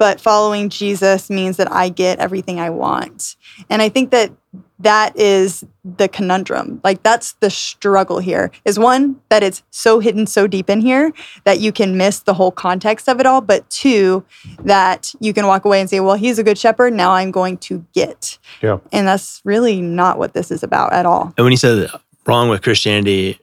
but 0.01 0.19
following 0.19 0.67
Jesus 0.67 1.29
means 1.29 1.57
that 1.57 1.71
I 1.71 1.89
get 1.89 2.17
everything 2.17 2.59
I 2.59 2.71
want. 2.71 3.35
And 3.69 3.83
I 3.83 3.89
think 3.89 4.09
that 4.09 4.31
that 4.79 5.15
is 5.15 5.63
the 5.85 6.07
conundrum. 6.07 6.81
Like 6.83 7.03
that's 7.03 7.33
the 7.33 7.51
struggle 7.51 8.17
here. 8.17 8.49
Is 8.65 8.79
one 8.79 9.21
that 9.29 9.43
it's 9.43 9.61
so 9.69 9.99
hidden 9.99 10.25
so 10.25 10.47
deep 10.47 10.71
in 10.71 10.81
here 10.81 11.13
that 11.43 11.59
you 11.59 11.71
can 11.71 11.97
miss 11.97 12.21
the 12.21 12.33
whole 12.33 12.49
context 12.49 13.07
of 13.07 13.19
it 13.19 13.27
all, 13.27 13.41
but 13.41 13.69
two 13.69 14.25
that 14.63 15.13
you 15.19 15.35
can 15.35 15.45
walk 15.45 15.65
away 15.65 15.79
and 15.79 15.87
say, 15.87 15.99
"Well, 15.99 16.15
he's 16.15 16.39
a 16.39 16.43
good 16.43 16.57
shepherd, 16.57 16.93
now 16.93 17.11
I'm 17.11 17.29
going 17.29 17.57
to 17.57 17.85
get." 17.93 18.39
Yeah. 18.63 18.79
And 18.91 19.07
that's 19.07 19.39
really 19.43 19.83
not 19.83 20.17
what 20.17 20.33
this 20.33 20.49
is 20.49 20.63
about 20.63 20.93
at 20.93 21.05
all. 21.05 21.31
And 21.37 21.45
when 21.45 21.51
you 21.51 21.57
said 21.57 21.91
wrong 22.25 22.49
with 22.49 22.63
Christianity, 22.63 23.39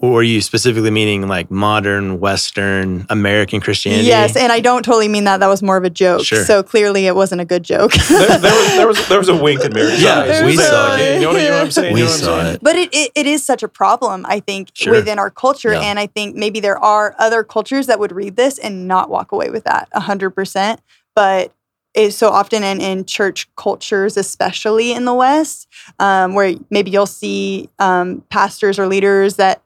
were 0.00 0.22
you 0.22 0.40
specifically 0.40 0.90
meaning 0.90 1.26
like 1.26 1.50
modern 1.50 2.20
Western 2.20 3.04
American 3.10 3.60
Christianity? 3.60 4.04
Yes, 4.06 4.36
and 4.36 4.52
I 4.52 4.60
don't 4.60 4.84
totally 4.84 5.08
mean 5.08 5.24
that. 5.24 5.40
That 5.40 5.48
was 5.48 5.62
more 5.62 5.76
of 5.76 5.82
a 5.84 5.90
joke. 5.90 6.24
Sure. 6.24 6.44
So 6.44 6.62
clearly 6.62 7.06
it 7.06 7.16
wasn't 7.16 7.40
a 7.40 7.44
good 7.44 7.64
joke. 7.64 7.92
There, 8.08 8.38
there, 8.38 8.52
was, 8.54 8.76
there, 8.76 8.86
was, 8.86 9.08
there 9.08 9.18
was 9.18 9.28
a 9.28 9.36
wink 9.36 9.64
in 9.64 9.72
Mary's 9.72 10.00
Yeah, 10.02 10.20
eyes. 10.20 10.44
we 10.44 10.56
saw 10.56 10.96
it. 10.96 11.16
You 11.16 11.20
know, 11.22 11.32
what- 11.32 11.42
you 11.42 11.48
know 11.48 11.54
what 11.56 11.64
I'm 11.64 11.70
saying? 11.72 11.94
we 11.94 12.00
You 12.00 12.06
know 12.06 12.12
saw 12.12 12.40
saying? 12.42 12.54
it. 12.56 12.62
But 12.62 12.76
it, 12.76 12.90
it, 12.92 13.12
it 13.16 13.26
is 13.26 13.44
such 13.44 13.62
a 13.64 13.68
problem, 13.68 14.24
I 14.28 14.38
think, 14.40 14.70
Sure. 14.74 14.92
within 14.92 15.18
our 15.18 15.30
culture. 15.30 15.72
Yeah. 15.72 15.80
And 15.80 15.98
I 15.98 16.06
think 16.06 16.36
maybe 16.36 16.60
there 16.60 16.78
are 16.78 17.16
other 17.18 17.42
cultures 17.42 17.86
that 17.88 17.98
would 17.98 18.12
read 18.12 18.36
this 18.36 18.58
and 18.58 18.86
not 18.86 19.10
walk 19.10 19.32
away 19.32 19.50
with 19.50 19.64
that 19.64 19.88
100%. 19.94 20.78
But 21.16 21.52
it's 21.94 22.14
so 22.14 22.28
often 22.28 22.62
in, 22.62 22.80
in 22.80 23.04
church 23.04 23.48
cultures, 23.56 24.16
especially 24.16 24.92
in 24.92 25.04
the 25.06 25.14
West, 25.14 25.66
um, 25.98 26.34
where 26.34 26.54
maybe 26.70 26.92
you'll 26.92 27.06
see 27.06 27.68
um, 27.80 28.22
pastors 28.30 28.78
or 28.78 28.86
leaders 28.86 29.34
that 29.36 29.60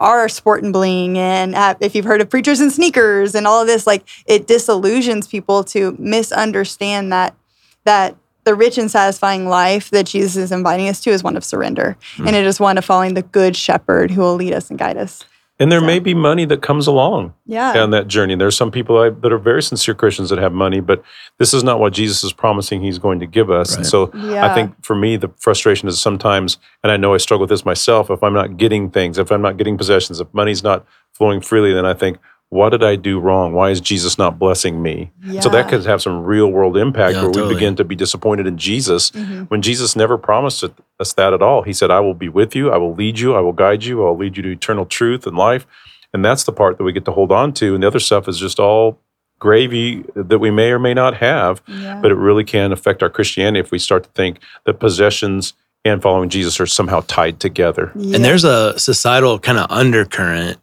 are 0.00 0.28
sport 0.28 0.64
and 0.64 0.72
bling 0.72 1.18
and 1.18 1.54
have, 1.54 1.76
if 1.80 1.94
you've 1.94 2.06
heard 2.06 2.20
of 2.20 2.30
preachers 2.30 2.58
and 2.58 2.72
sneakers 2.72 3.34
and 3.34 3.46
all 3.46 3.60
of 3.60 3.66
this 3.66 3.86
like 3.86 4.02
it 4.26 4.46
disillusions 4.46 5.28
people 5.28 5.62
to 5.62 5.94
misunderstand 5.98 7.12
that 7.12 7.36
that 7.84 8.16
the 8.44 8.54
rich 8.54 8.78
and 8.78 8.90
satisfying 8.90 9.46
life 9.46 9.90
that 9.90 10.06
Jesus 10.06 10.36
is 10.36 10.52
inviting 10.52 10.88
us 10.88 11.00
to 11.02 11.10
is 11.10 11.22
one 11.22 11.36
of 11.36 11.44
surrender. 11.44 11.96
Hmm. 12.16 12.28
And 12.28 12.36
it 12.36 12.44
is 12.44 12.58
one 12.58 12.78
of 12.78 12.84
following 12.84 13.14
the 13.14 13.22
good 13.22 13.54
shepherd 13.54 14.10
who 14.10 14.22
will 14.22 14.34
lead 14.34 14.54
us 14.54 14.70
and 14.70 14.78
guide 14.78 14.96
us. 14.96 15.24
And 15.60 15.70
there 15.70 15.80
So- 15.80 15.86
may 15.86 15.98
be 15.98 16.14
money 16.14 16.46
that 16.46 16.62
comes 16.62 16.86
along 16.86 17.34
Yeah. 17.46 17.80
on 17.82 17.90
that 17.90 18.08
journey. 18.08 18.32
And 18.32 18.40
there's 18.40 18.56
some 18.56 18.70
people 18.70 18.98
that 19.10 19.32
are 19.32 19.38
very 19.38 19.62
sincere 19.62 19.94
Christians 19.94 20.30
that 20.30 20.38
have 20.38 20.52
money, 20.52 20.80
but 20.80 21.02
this 21.38 21.52
is 21.54 21.62
not 21.62 21.78
what 21.78 21.92
Jesus 21.92 22.24
is 22.24 22.32
promising 22.32 22.80
He's 22.82 22.98
going 22.98 23.20
to 23.20 23.26
give 23.26 23.50
us. 23.50 23.76
And 23.76 23.86
so 23.86 24.10
yeah. 24.14 24.50
I 24.50 24.54
think 24.54 24.72
for 24.82 24.96
me, 24.96 25.16
the 25.16 25.28
frustration 25.38 25.86
is 25.88 26.00
sometimes, 26.00 26.56
and 26.82 26.90
I 26.90 26.96
know 26.96 27.12
I 27.14 27.18
struggle 27.18 27.42
with 27.42 27.50
this 27.50 27.64
myself, 27.66 28.10
if 28.10 28.22
I'm 28.24 28.34
not 28.34 28.56
getting 28.56 28.90
things, 28.90 29.18
if 29.18 29.30
I'm 29.30 29.42
not 29.42 29.58
getting 29.58 29.76
possessions, 29.76 30.18
if 30.20 30.26
money's 30.32 30.64
not 30.64 30.84
flowing 31.12 31.40
freely, 31.42 31.72
then 31.74 31.84
I 31.84 31.92
think, 31.94 32.16
what 32.50 32.70
did 32.70 32.82
I 32.82 32.96
do 32.96 33.18
wrong? 33.20 33.52
Why 33.52 33.70
is 33.70 33.80
Jesus 33.80 34.18
not 34.18 34.38
blessing 34.38 34.82
me? 34.82 35.10
So 35.40 35.48
that 35.50 35.68
could 35.68 35.86
have 35.86 36.02
some 36.02 36.24
real 36.24 36.48
world 36.48 36.76
impact 36.76 37.14
Yeah, 37.14 37.22
where 37.26 37.46
we 37.46 37.54
begin 37.54 37.76
to 37.76 37.84
be 37.84 37.94
disappointed 37.94 38.46
in 38.46 38.58
Jesus 38.58 39.12
Mhm. 39.12 39.48
when 39.48 39.62
Jesus 39.62 39.94
never 39.94 40.18
promised 40.18 40.64
us 40.98 41.12
that 41.14 41.32
at 41.32 41.42
all. 41.42 41.62
He 41.62 41.72
said, 41.72 41.90
I 41.92 42.00
will 42.00 42.14
be 42.14 42.28
with 42.28 42.56
you, 42.56 42.70
I 42.70 42.76
will 42.76 42.92
lead 42.94 43.20
you, 43.20 43.34
I 43.34 43.40
will 43.40 43.52
guide 43.52 43.84
you, 43.84 44.04
I'll 44.04 44.16
lead 44.16 44.36
you 44.36 44.42
to 44.42 44.50
eternal 44.50 44.84
truth 44.84 45.26
and 45.28 45.36
life. 45.36 45.64
And 46.12 46.24
that's 46.24 46.42
the 46.42 46.52
part 46.52 46.76
that 46.78 46.84
we 46.84 46.92
get 46.92 47.04
to 47.04 47.12
hold 47.12 47.30
on 47.30 47.52
to. 47.54 47.72
And 47.74 47.84
the 47.84 47.86
other 47.86 48.00
stuff 48.00 48.26
is 48.26 48.36
just 48.38 48.58
all 48.58 48.98
gravy 49.38 50.04
that 50.16 50.40
we 50.40 50.50
may 50.50 50.72
or 50.72 50.80
may 50.80 50.92
not 50.92 51.14
have, 51.18 51.62
Yeah. 51.68 52.00
but 52.02 52.10
it 52.10 52.16
really 52.16 52.44
can 52.44 52.72
affect 52.72 53.00
our 53.02 53.08
Christianity 53.08 53.60
if 53.60 53.70
we 53.70 53.78
start 53.78 54.02
to 54.02 54.10
think 54.16 54.38
that 54.66 54.80
possessions 54.80 55.54
and 55.84 56.02
following 56.02 56.28
Jesus 56.28 56.60
are 56.60 56.66
somehow 56.66 57.02
tied 57.06 57.38
together. 57.40 57.92
Yeah. 57.94 58.16
And 58.16 58.24
there's 58.24 58.44
a 58.44 58.76
societal 58.78 59.38
kind 59.38 59.56
of 59.56 59.66
undercurrent 59.70 60.58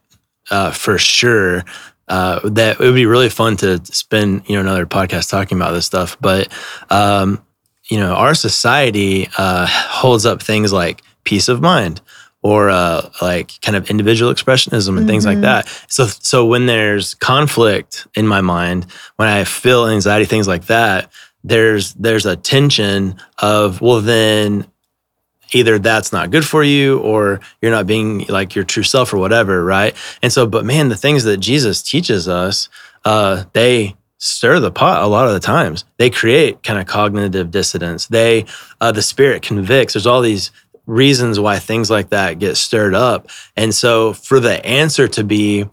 uh, 0.50 0.70
for 0.70 0.98
sure. 0.98 1.64
Uh, 2.08 2.40
that 2.48 2.80
it 2.80 2.84
would 2.84 2.94
be 2.94 3.04
really 3.04 3.28
fun 3.28 3.54
to 3.58 3.84
spend 3.84 4.42
you 4.48 4.54
know 4.54 4.62
another 4.62 4.86
podcast 4.86 5.28
talking 5.28 5.58
about 5.58 5.72
this 5.72 5.84
stuff. 5.84 6.16
But 6.20 6.48
um, 6.88 7.44
you 7.90 7.98
know, 7.98 8.14
our 8.14 8.34
society 8.34 9.28
uh, 9.36 9.66
holds 9.68 10.24
up 10.24 10.42
things 10.42 10.72
like 10.72 11.02
peace 11.24 11.48
of 11.48 11.60
mind 11.60 12.00
or 12.40 12.70
uh, 12.70 13.10
like 13.20 13.60
kind 13.60 13.76
of 13.76 13.90
individual 13.90 14.32
expressionism 14.32 14.96
and 14.96 15.06
things 15.06 15.26
like 15.26 15.38
Mhm. 15.38 15.42
that. 15.42 15.68
So 15.88 16.06
so 16.06 16.46
when 16.46 16.64
there's 16.64 17.12
conflict 17.14 18.06
in 18.14 18.26
my 18.26 18.40
mind, 18.40 18.86
when 19.16 19.28
I 19.28 19.44
feel 19.44 19.86
anxiety, 19.86 20.24
things 20.24 20.48
like 20.48 20.66
that, 20.68 21.10
there's 21.44 21.92
there's 21.94 22.24
a 22.24 22.36
tension 22.36 23.16
of 23.38 23.82
well 23.82 24.00
then 24.00 24.66
either 25.52 25.78
that's 25.78 26.12
not 26.12 26.30
good 26.30 26.44
for 26.44 26.62
you 26.62 26.98
or 27.00 27.40
you're 27.60 27.70
not 27.70 27.86
being 27.86 28.26
like 28.28 28.54
your 28.54 28.64
true 28.64 28.82
self 28.82 29.12
or 29.12 29.18
whatever, 29.18 29.64
right? 29.64 29.96
And 30.22 30.32
so, 30.32 30.46
but 30.46 30.64
man, 30.64 30.88
the 30.88 30.96
things 30.96 31.24
that 31.24 31.38
Jesus 31.38 31.82
teaches 31.82 32.28
us 32.28 32.68
uh, 33.04 33.44
they 33.52 33.96
stir 34.18 34.60
the 34.60 34.70
pot 34.70 35.02
a 35.02 35.06
lot 35.06 35.26
of 35.26 35.32
the 35.32 35.40
times. 35.40 35.84
They 35.96 36.10
create 36.10 36.62
kind 36.62 36.78
of 36.78 36.86
cognitive 36.86 37.50
dissonance. 37.50 38.06
They, 38.06 38.46
uh, 38.80 38.92
the 38.92 39.02
spirit 39.02 39.42
convicts. 39.42 39.94
There's 39.94 40.06
all 40.06 40.20
these 40.20 40.50
reasons 40.86 41.38
why 41.38 41.58
things 41.58 41.90
like 41.90 42.10
that 42.10 42.38
get 42.38 42.56
stirred 42.56 42.94
up. 42.94 43.28
And 43.56 43.74
so 43.74 44.12
for 44.12 44.40
the 44.40 44.64
answer 44.66 45.06
to 45.08 45.24
be, 45.24 45.66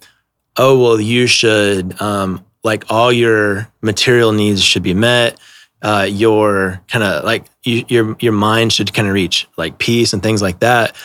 oh, 0.57 0.79
well, 0.81 0.99
you 0.99 1.27
should, 1.27 1.99
um, 2.01 2.45
like 2.63 2.85
all 2.89 3.11
your 3.11 3.69
material 3.81 4.31
needs 4.31 4.63
should 4.63 4.83
be 4.83 4.93
met. 4.93 5.39
Uh, 5.85 6.07
your 6.09 6.81
kind 6.87 7.03
of 7.03 7.23
like 7.23 7.45
you, 7.63 7.85
your 7.87 8.15
your 8.19 8.33
mind 8.33 8.73
should 8.73 8.91
kind 8.91 9.07
of 9.07 9.13
reach 9.13 9.47
like 9.55 9.77
peace 9.77 10.13
and 10.13 10.23
things 10.23 10.41
like 10.41 10.59
that. 10.59 10.95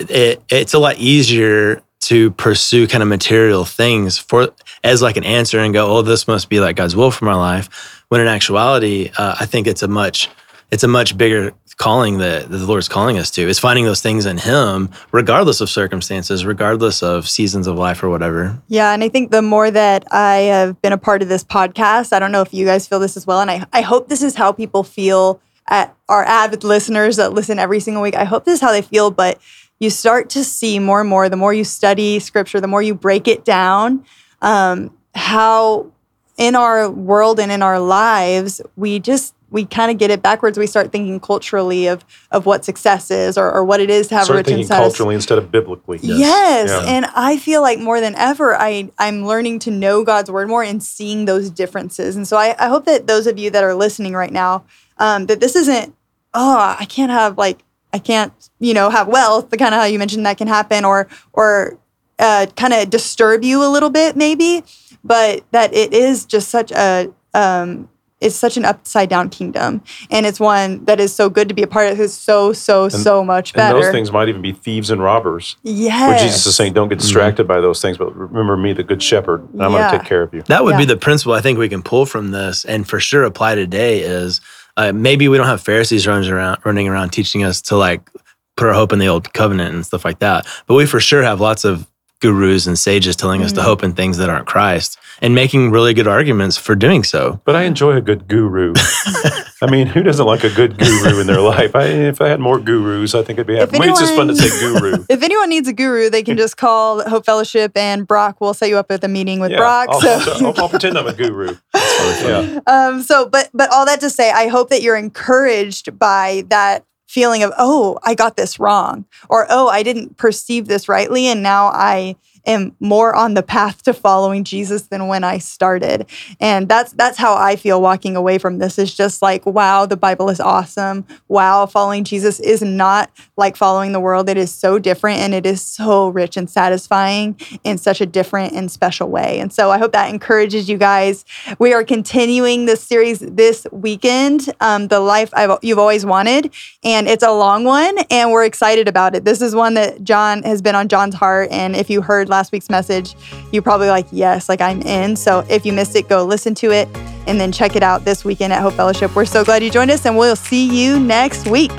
It, 0.00 0.42
it's 0.50 0.74
a 0.74 0.80
lot 0.80 0.96
easier 0.98 1.82
to 2.00 2.32
pursue 2.32 2.88
kind 2.88 3.02
of 3.02 3.08
material 3.08 3.64
things 3.64 4.18
for 4.18 4.48
as 4.82 5.02
like 5.02 5.16
an 5.16 5.24
answer 5.24 5.60
and 5.60 5.72
go, 5.72 5.96
oh, 5.96 6.02
this 6.02 6.26
must 6.26 6.48
be 6.48 6.58
like 6.58 6.74
God's 6.74 6.96
will 6.96 7.12
for 7.12 7.26
my 7.26 7.34
life. 7.34 8.02
When 8.08 8.20
in 8.20 8.26
actuality, 8.26 9.10
uh, 9.16 9.36
I 9.38 9.46
think 9.46 9.68
it's 9.68 9.82
a 9.82 9.88
much 9.88 10.28
it's 10.70 10.82
a 10.82 10.88
much 10.88 11.16
bigger 11.16 11.52
calling 11.76 12.18
that, 12.18 12.50
the 12.50 12.58
Lord's 12.58 12.88
calling 12.88 13.18
us 13.18 13.30
to 13.30 13.48
is 13.48 13.58
finding 13.58 13.84
those 13.84 14.02
things 14.02 14.26
in 14.26 14.36
Him, 14.36 14.90
regardless 15.12 15.60
of 15.60 15.70
circumstances, 15.70 16.44
regardless 16.44 17.02
of 17.02 17.28
seasons 17.28 17.66
of 17.66 17.76
life 17.76 18.02
or 18.02 18.10
whatever. 18.10 18.60
Yeah. 18.68 18.92
And 18.92 19.02
I 19.02 19.08
think 19.08 19.30
the 19.30 19.42
more 19.42 19.70
that 19.70 20.12
I 20.12 20.36
have 20.36 20.80
been 20.82 20.92
a 20.92 20.98
part 20.98 21.22
of 21.22 21.28
this 21.28 21.44
podcast, 21.44 22.12
I 22.12 22.18
don't 22.18 22.32
know 22.32 22.42
if 22.42 22.52
you 22.52 22.66
guys 22.66 22.86
feel 22.86 22.98
this 22.98 23.16
as 23.16 23.26
well. 23.26 23.40
And 23.40 23.50
I, 23.50 23.64
I 23.72 23.80
hope 23.80 24.08
this 24.08 24.22
is 24.22 24.34
how 24.34 24.52
people 24.52 24.82
feel 24.82 25.40
at 25.68 25.94
our 26.08 26.24
avid 26.24 26.64
listeners 26.64 27.16
that 27.16 27.32
listen 27.32 27.58
every 27.58 27.80
single 27.80 28.02
week. 28.02 28.16
I 28.16 28.24
hope 28.24 28.44
this 28.44 28.54
is 28.54 28.60
how 28.60 28.72
they 28.72 28.82
feel, 28.82 29.10
but 29.10 29.40
you 29.78 29.90
start 29.90 30.30
to 30.30 30.42
see 30.42 30.78
more 30.78 31.00
and 31.00 31.08
more 31.08 31.28
the 31.28 31.36
more 31.36 31.54
you 31.54 31.64
study 31.64 32.18
scripture, 32.18 32.60
the 32.60 32.66
more 32.66 32.82
you 32.82 32.94
break 32.94 33.28
it 33.28 33.44
down, 33.44 34.04
um, 34.42 34.96
how 35.14 35.92
in 36.38 36.54
our 36.54 36.88
world 36.88 37.38
and 37.38 37.52
in 37.52 37.62
our 37.62 37.78
lives, 37.78 38.62
we 38.76 38.98
just 39.00 39.34
we 39.50 39.64
kind 39.64 39.90
of 39.90 39.96
get 39.98 40.10
it 40.10 40.22
backwards. 40.22 40.58
We 40.58 40.66
start 40.66 40.92
thinking 40.92 41.20
culturally 41.20 41.88
of 41.88 42.04
of 42.30 42.46
what 42.46 42.64
success 42.64 43.10
is 43.10 43.36
or, 43.36 43.50
or 43.50 43.64
what 43.64 43.80
it 43.80 43.90
is 43.90 44.06
to 44.08 44.14
have 44.14 44.24
Start 44.24 44.36
a 44.36 44.38
rich 44.38 44.46
thinking 44.46 44.68
culturally 44.68 45.14
instead 45.14 45.36
of 45.38 45.50
biblically. 45.50 45.98
Yes. 46.00 46.68
Yeah. 46.70 46.90
And 46.90 47.06
I 47.14 47.38
feel 47.38 47.60
like 47.60 47.78
more 47.80 48.00
than 48.00 48.14
ever, 48.14 48.54
I, 48.54 48.90
I'm 48.98 49.26
learning 49.26 49.58
to 49.60 49.70
know 49.70 50.04
God's 50.04 50.30
word 50.30 50.48
more 50.48 50.62
and 50.62 50.82
seeing 50.82 51.24
those 51.24 51.50
differences. 51.50 52.14
And 52.14 52.26
so 52.26 52.36
I, 52.36 52.54
I 52.58 52.68
hope 52.68 52.84
that 52.84 53.06
those 53.06 53.26
of 53.26 53.38
you 53.38 53.50
that 53.50 53.64
are 53.64 53.74
listening 53.74 54.12
right 54.12 54.32
now, 54.32 54.64
um, 54.98 55.26
that 55.26 55.40
this 55.40 55.56
isn't, 55.56 55.94
oh, 56.34 56.76
I 56.78 56.84
can't 56.84 57.10
have 57.10 57.36
like, 57.36 57.64
I 57.92 57.98
can't, 57.98 58.32
you 58.60 58.74
know, 58.74 58.90
have 58.90 59.08
wealth, 59.08 59.50
the 59.50 59.56
kind 59.56 59.74
of 59.74 59.80
how 59.80 59.86
you 59.86 59.98
mentioned 59.98 60.26
that 60.26 60.36
can 60.36 60.46
happen 60.46 60.84
or, 60.84 61.08
or 61.32 61.78
uh, 62.18 62.46
kind 62.54 62.74
of 62.74 62.90
disturb 62.90 63.42
you 63.42 63.64
a 63.64 63.70
little 63.70 63.90
bit 63.90 64.14
maybe, 64.14 64.62
but 65.04 65.44
that 65.52 65.72
it 65.74 65.92
is 65.92 66.24
just 66.24 66.48
such 66.48 66.72
a, 66.72 67.12
um, 67.34 67.88
it's 68.20 68.34
such 68.34 68.56
an 68.56 68.64
upside 68.64 69.08
down 69.08 69.30
kingdom. 69.30 69.80
And 70.10 70.26
it's 70.26 70.40
one 70.40 70.84
that 70.86 70.98
is 70.98 71.14
so 71.14 71.30
good 71.30 71.48
to 71.48 71.54
be 71.54 71.62
a 71.62 71.68
part 71.68 71.92
of. 71.92 72.00
It's 72.00 72.12
so, 72.12 72.52
so, 72.52 72.88
so 72.88 73.22
much 73.24 73.52
better. 73.52 73.76
And 73.76 73.84
those 73.84 73.92
things 73.92 74.10
might 74.10 74.28
even 74.28 74.42
be 74.42 74.52
thieves 74.52 74.90
and 74.90 75.02
robbers. 75.02 75.56
yes. 75.62 76.08
Where 76.08 76.18
Jesus 76.18 76.44
is 76.46 76.56
saying, 76.56 76.72
don't 76.72 76.88
get 76.88 76.98
distracted 76.98 77.46
by 77.46 77.60
those 77.60 77.80
things, 77.80 77.96
but 77.96 78.14
remember 78.16 78.56
me, 78.56 78.72
the 78.72 78.82
good 78.82 79.02
shepherd, 79.02 79.48
and 79.52 79.62
I'm 79.62 79.70
going 79.70 79.90
to 79.90 79.98
take 79.98 80.06
care 80.06 80.22
of 80.22 80.34
you. 80.34 80.42
That 80.42 80.64
would 80.64 80.76
be 80.76 80.84
the 80.84 80.96
principle 80.96 81.34
I 81.34 81.40
think 81.40 81.58
we 81.58 81.68
can 81.68 81.82
pull 81.82 82.06
from 82.06 82.32
this, 82.32 82.64
and 82.64 82.88
for 82.88 82.98
sure 82.98 83.22
apply 83.24 83.54
today. 83.54 84.00
Is 84.00 84.40
uh, 84.76 84.92
maybe 84.92 85.28
we 85.28 85.36
don't 85.36 85.46
have 85.46 85.60
Pharisees 85.60 86.06
running 86.06 86.30
around, 86.30 86.58
running 86.64 86.88
around 86.88 87.10
teaching 87.10 87.44
us 87.44 87.62
to 87.62 87.76
like 87.76 88.10
put 88.56 88.66
our 88.66 88.74
hope 88.74 88.92
in 88.92 88.98
the 88.98 89.06
old 89.06 89.32
covenant 89.32 89.74
and 89.74 89.86
stuff 89.86 90.04
like 90.04 90.18
that, 90.18 90.44
but 90.66 90.74
we 90.74 90.86
for 90.86 90.98
sure 90.98 91.22
have 91.22 91.40
lots 91.40 91.64
of 91.64 91.87
gurus 92.20 92.66
and 92.66 92.78
sages 92.78 93.14
telling 93.16 93.42
us 93.42 93.52
to 93.52 93.60
Mhm. 93.60 93.64
hope 93.64 93.82
in 93.84 93.92
things 93.92 94.16
that 94.18 94.28
aren't 94.28 94.46
Christ 94.46 94.98
and 95.22 95.34
making 95.34 95.70
really 95.70 95.94
good 95.94 96.06
arguments 96.08 96.56
for 96.56 96.74
doing 96.74 97.04
so. 97.04 97.40
But 97.44 97.54
I 97.56 97.62
enjoy 97.62 97.92
a 97.92 98.00
good 98.00 98.26
guru. 98.28 98.74
I 99.62 99.68
mean, 99.70 99.88
who 99.88 100.02
doesn't 100.04 100.24
like 100.24 100.44
a 100.44 100.50
good 100.50 100.78
guru 100.78 101.20
in 101.20 101.26
their 101.26 101.40
life? 101.40 101.74
I, 101.74 101.84
if 101.84 102.20
I 102.20 102.28
had 102.28 102.38
more 102.40 102.58
gurus, 102.60 103.14
I 103.14 103.22
think 103.22 103.38
it'd 103.38 103.46
be. 103.48 103.56
If 103.56 103.72
Maybe 103.72 103.88
it's 103.88 103.98
just 104.00 104.14
fun 104.14 104.28
to 104.28 104.36
say 104.36 104.48
guru. 104.60 105.04
If 105.08 105.22
anyone 105.22 105.48
needs 105.48 105.66
a 105.68 105.72
guru, 105.72 106.10
they 106.10 106.22
can 106.22 106.36
just 106.36 106.56
call 106.56 107.02
Hope 107.08 107.24
Fellowship 107.24 107.72
and 107.76 108.06
Brock 108.06 108.40
will 108.40 108.54
set 108.54 108.68
you 108.68 108.78
up 108.78 108.88
with 108.90 109.02
a 109.04 109.08
meeting 109.08 109.40
with 109.40 109.50
Yeah, 109.50 109.56
Brock. 109.58 109.88
I'll, 109.90 110.00
so, 110.00 110.20
I'll, 110.46 110.60
I'll 110.62 110.68
pretend 110.68 110.96
I'm 110.96 111.06
a 111.08 111.12
guru. 111.14 111.56
Yeah. 111.74 112.60
um, 112.66 113.02
so, 113.02 113.28
but 113.28 113.48
but 113.54 113.70
all 113.72 113.86
that 113.86 114.00
to 114.00 114.10
say, 114.10 114.30
I 114.30 114.46
hope 114.48 114.70
that 114.70 114.82
you're 114.82 114.96
encouraged 114.96 115.98
by 115.98 116.44
that 116.50 116.84
feeling 117.08 117.42
of, 117.42 117.52
oh, 117.58 117.98
I 118.04 118.14
got 118.14 118.36
this 118.36 118.60
wrong, 118.60 119.04
or 119.28 119.46
oh, 119.50 119.68
I 119.68 119.82
didn't 119.82 120.16
perceive 120.16 120.68
this 120.68 120.88
rightly, 120.88 121.26
and 121.26 121.42
now 121.42 121.66
I 121.66 122.14
am 122.46 122.74
more 122.80 123.14
on 123.14 123.34
the 123.34 123.42
path 123.42 123.82
to 123.82 123.94
following 123.94 124.44
Jesus 124.44 124.82
than 124.82 125.08
when 125.08 125.24
I 125.24 125.38
started. 125.38 126.06
And 126.40 126.68
that's 126.68 126.92
that's 126.92 127.18
how 127.18 127.36
I 127.36 127.56
feel 127.56 127.80
walking 127.80 128.16
away 128.16 128.38
from 128.38 128.58
this 128.58 128.78
is 128.78 128.94
just 128.94 129.22
like, 129.22 129.44
wow, 129.46 129.86
the 129.86 129.96
Bible 129.96 130.30
is 130.30 130.40
awesome. 130.40 131.06
Wow, 131.28 131.66
following 131.66 132.04
Jesus 132.04 132.40
is 132.40 132.62
not 132.62 133.10
like 133.36 133.56
following 133.56 133.92
the 133.92 134.00
world. 134.00 134.28
It 134.28 134.36
is 134.36 134.52
so 134.52 134.78
different 134.78 135.20
and 135.20 135.34
it 135.34 135.46
is 135.46 135.62
so 135.62 136.08
rich 136.08 136.36
and 136.36 136.48
satisfying 136.48 137.38
in 137.64 137.78
such 137.78 138.00
a 138.00 138.06
different 138.06 138.52
and 138.52 138.70
special 138.70 139.08
way. 139.08 139.40
And 139.40 139.52
so 139.52 139.70
I 139.70 139.78
hope 139.78 139.92
that 139.92 140.10
encourages 140.10 140.68
you 140.68 140.78
guys. 140.78 141.24
We 141.58 141.72
are 141.72 141.84
continuing 141.84 142.66
this 142.66 142.82
series 142.82 143.18
this 143.20 143.66
weekend, 143.72 144.52
um, 144.60 144.88
the 144.88 145.00
life 145.00 145.30
I've, 145.32 145.58
you've 145.62 145.78
always 145.78 146.06
wanted, 146.06 146.52
and 146.84 147.08
it's 147.08 147.22
a 147.22 147.32
long 147.32 147.64
one, 147.64 147.98
and 148.10 148.30
we're 148.30 148.44
excited 148.44 148.88
about 148.88 149.14
it. 149.14 149.24
This 149.24 149.40
is 149.40 149.54
one 149.54 149.74
that 149.74 150.04
John 150.04 150.42
has 150.44 150.62
been 150.62 150.74
on 150.74 150.88
John's 150.88 151.14
heart, 151.14 151.50
and 151.50 151.74
if 151.74 151.90
you 151.90 152.02
heard 152.02 152.28
last 152.28 152.37
week's 152.52 152.70
message, 152.70 153.16
you're 153.52 153.62
probably 153.62 153.88
like 153.88 154.06
yes, 154.12 154.48
like 154.48 154.60
I'm 154.60 154.80
in. 154.82 155.16
So 155.16 155.44
if 155.48 155.66
you 155.66 155.72
missed 155.72 155.96
it, 155.96 156.08
go 156.08 156.24
listen 156.24 156.54
to 156.56 156.70
it, 156.70 156.88
and 157.26 157.40
then 157.40 157.52
check 157.52 157.76
it 157.76 157.82
out 157.82 158.04
this 158.04 158.24
weekend 158.24 158.52
at 158.52 158.62
Hope 158.62 158.74
Fellowship. 158.74 159.14
We're 159.14 159.24
so 159.24 159.44
glad 159.44 159.62
you 159.62 159.70
joined 159.70 159.90
us, 159.90 160.06
and 160.06 160.16
we'll 160.16 160.36
see 160.36 160.66
you 160.66 160.98
next 160.98 161.46
week. 161.46 161.72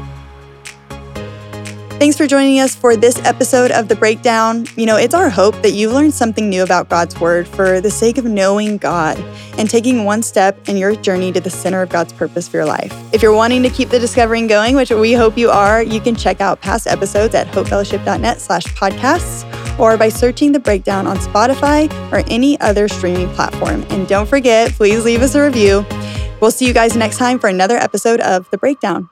Thanks 1.99 2.15
for 2.15 2.27
joining 2.27 2.61
us 2.61 2.73
for 2.73 2.95
this 2.95 3.19
episode 3.25 3.71
of 3.71 3.89
The 3.89 3.95
Breakdown. 3.97 4.65
You 4.77 4.85
know, 4.85 4.95
it's 4.95 5.13
our 5.13 5.29
hope 5.29 5.61
that 5.63 5.71
you've 5.71 5.91
learned 5.91 6.13
something 6.13 6.49
new 6.49 6.63
about 6.63 6.87
God's 6.87 7.19
Word 7.19 7.45
for 7.45 7.81
the 7.81 7.91
sake 7.91 8.17
of 8.17 8.23
knowing 8.23 8.77
God 8.77 9.19
and 9.57 9.69
taking 9.69 10.05
one 10.05 10.23
step 10.23 10.69
in 10.69 10.77
your 10.77 10.95
journey 10.95 11.33
to 11.33 11.41
the 11.41 11.49
center 11.49 11.81
of 11.81 11.89
God's 11.89 12.13
purpose 12.13 12.47
for 12.47 12.55
your 12.55 12.65
life. 12.65 12.93
If 13.13 13.21
you're 13.21 13.33
wanting 13.33 13.63
to 13.63 13.69
keep 13.69 13.89
the 13.89 13.99
discovering 13.99 14.47
going, 14.47 14.77
which 14.77 14.91
we 14.91 15.11
hope 15.11 15.37
you 15.37 15.49
are, 15.49 15.83
you 15.83 15.99
can 15.99 16.15
check 16.15 16.39
out 16.39 16.61
past 16.61 16.87
episodes 16.87 17.35
at 17.35 17.47
hopefellowship.net 17.47 18.39
slash 18.39 18.63
podcasts 18.67 19.43
or 19.79 19.97
by 19.97 20.09
searching 20.09 20.51
The 20.51 20.59
Breakdown 20.59 21.07
on 21.07 21.17
Spotify 21.17 21.91
or 22.11 22.23
any 22.29 22.59
other 22.59 22.87
streaming 22.87 23.29
platform. 23.29 23.85
And 23.89 24.07
don't 24.07 24.27
forget, 24.27 24.71
please 24.73 25.05
leave 25.05 25.21
us 25.21 25.35
a 25.35 25.43
review. 25.43 25.85
We'll 26.41 26.51
see 26.51 26.65
you 26.67 26.73
guys 26.73 26.95
next 26.95 27.17
time 27.17 27.39
for 27.39 27.47
another 27.47 27.77
episode 27.77 28.19
of 28.21 28.49
The 28.49 28.57
Breakdown. 28.57 29.09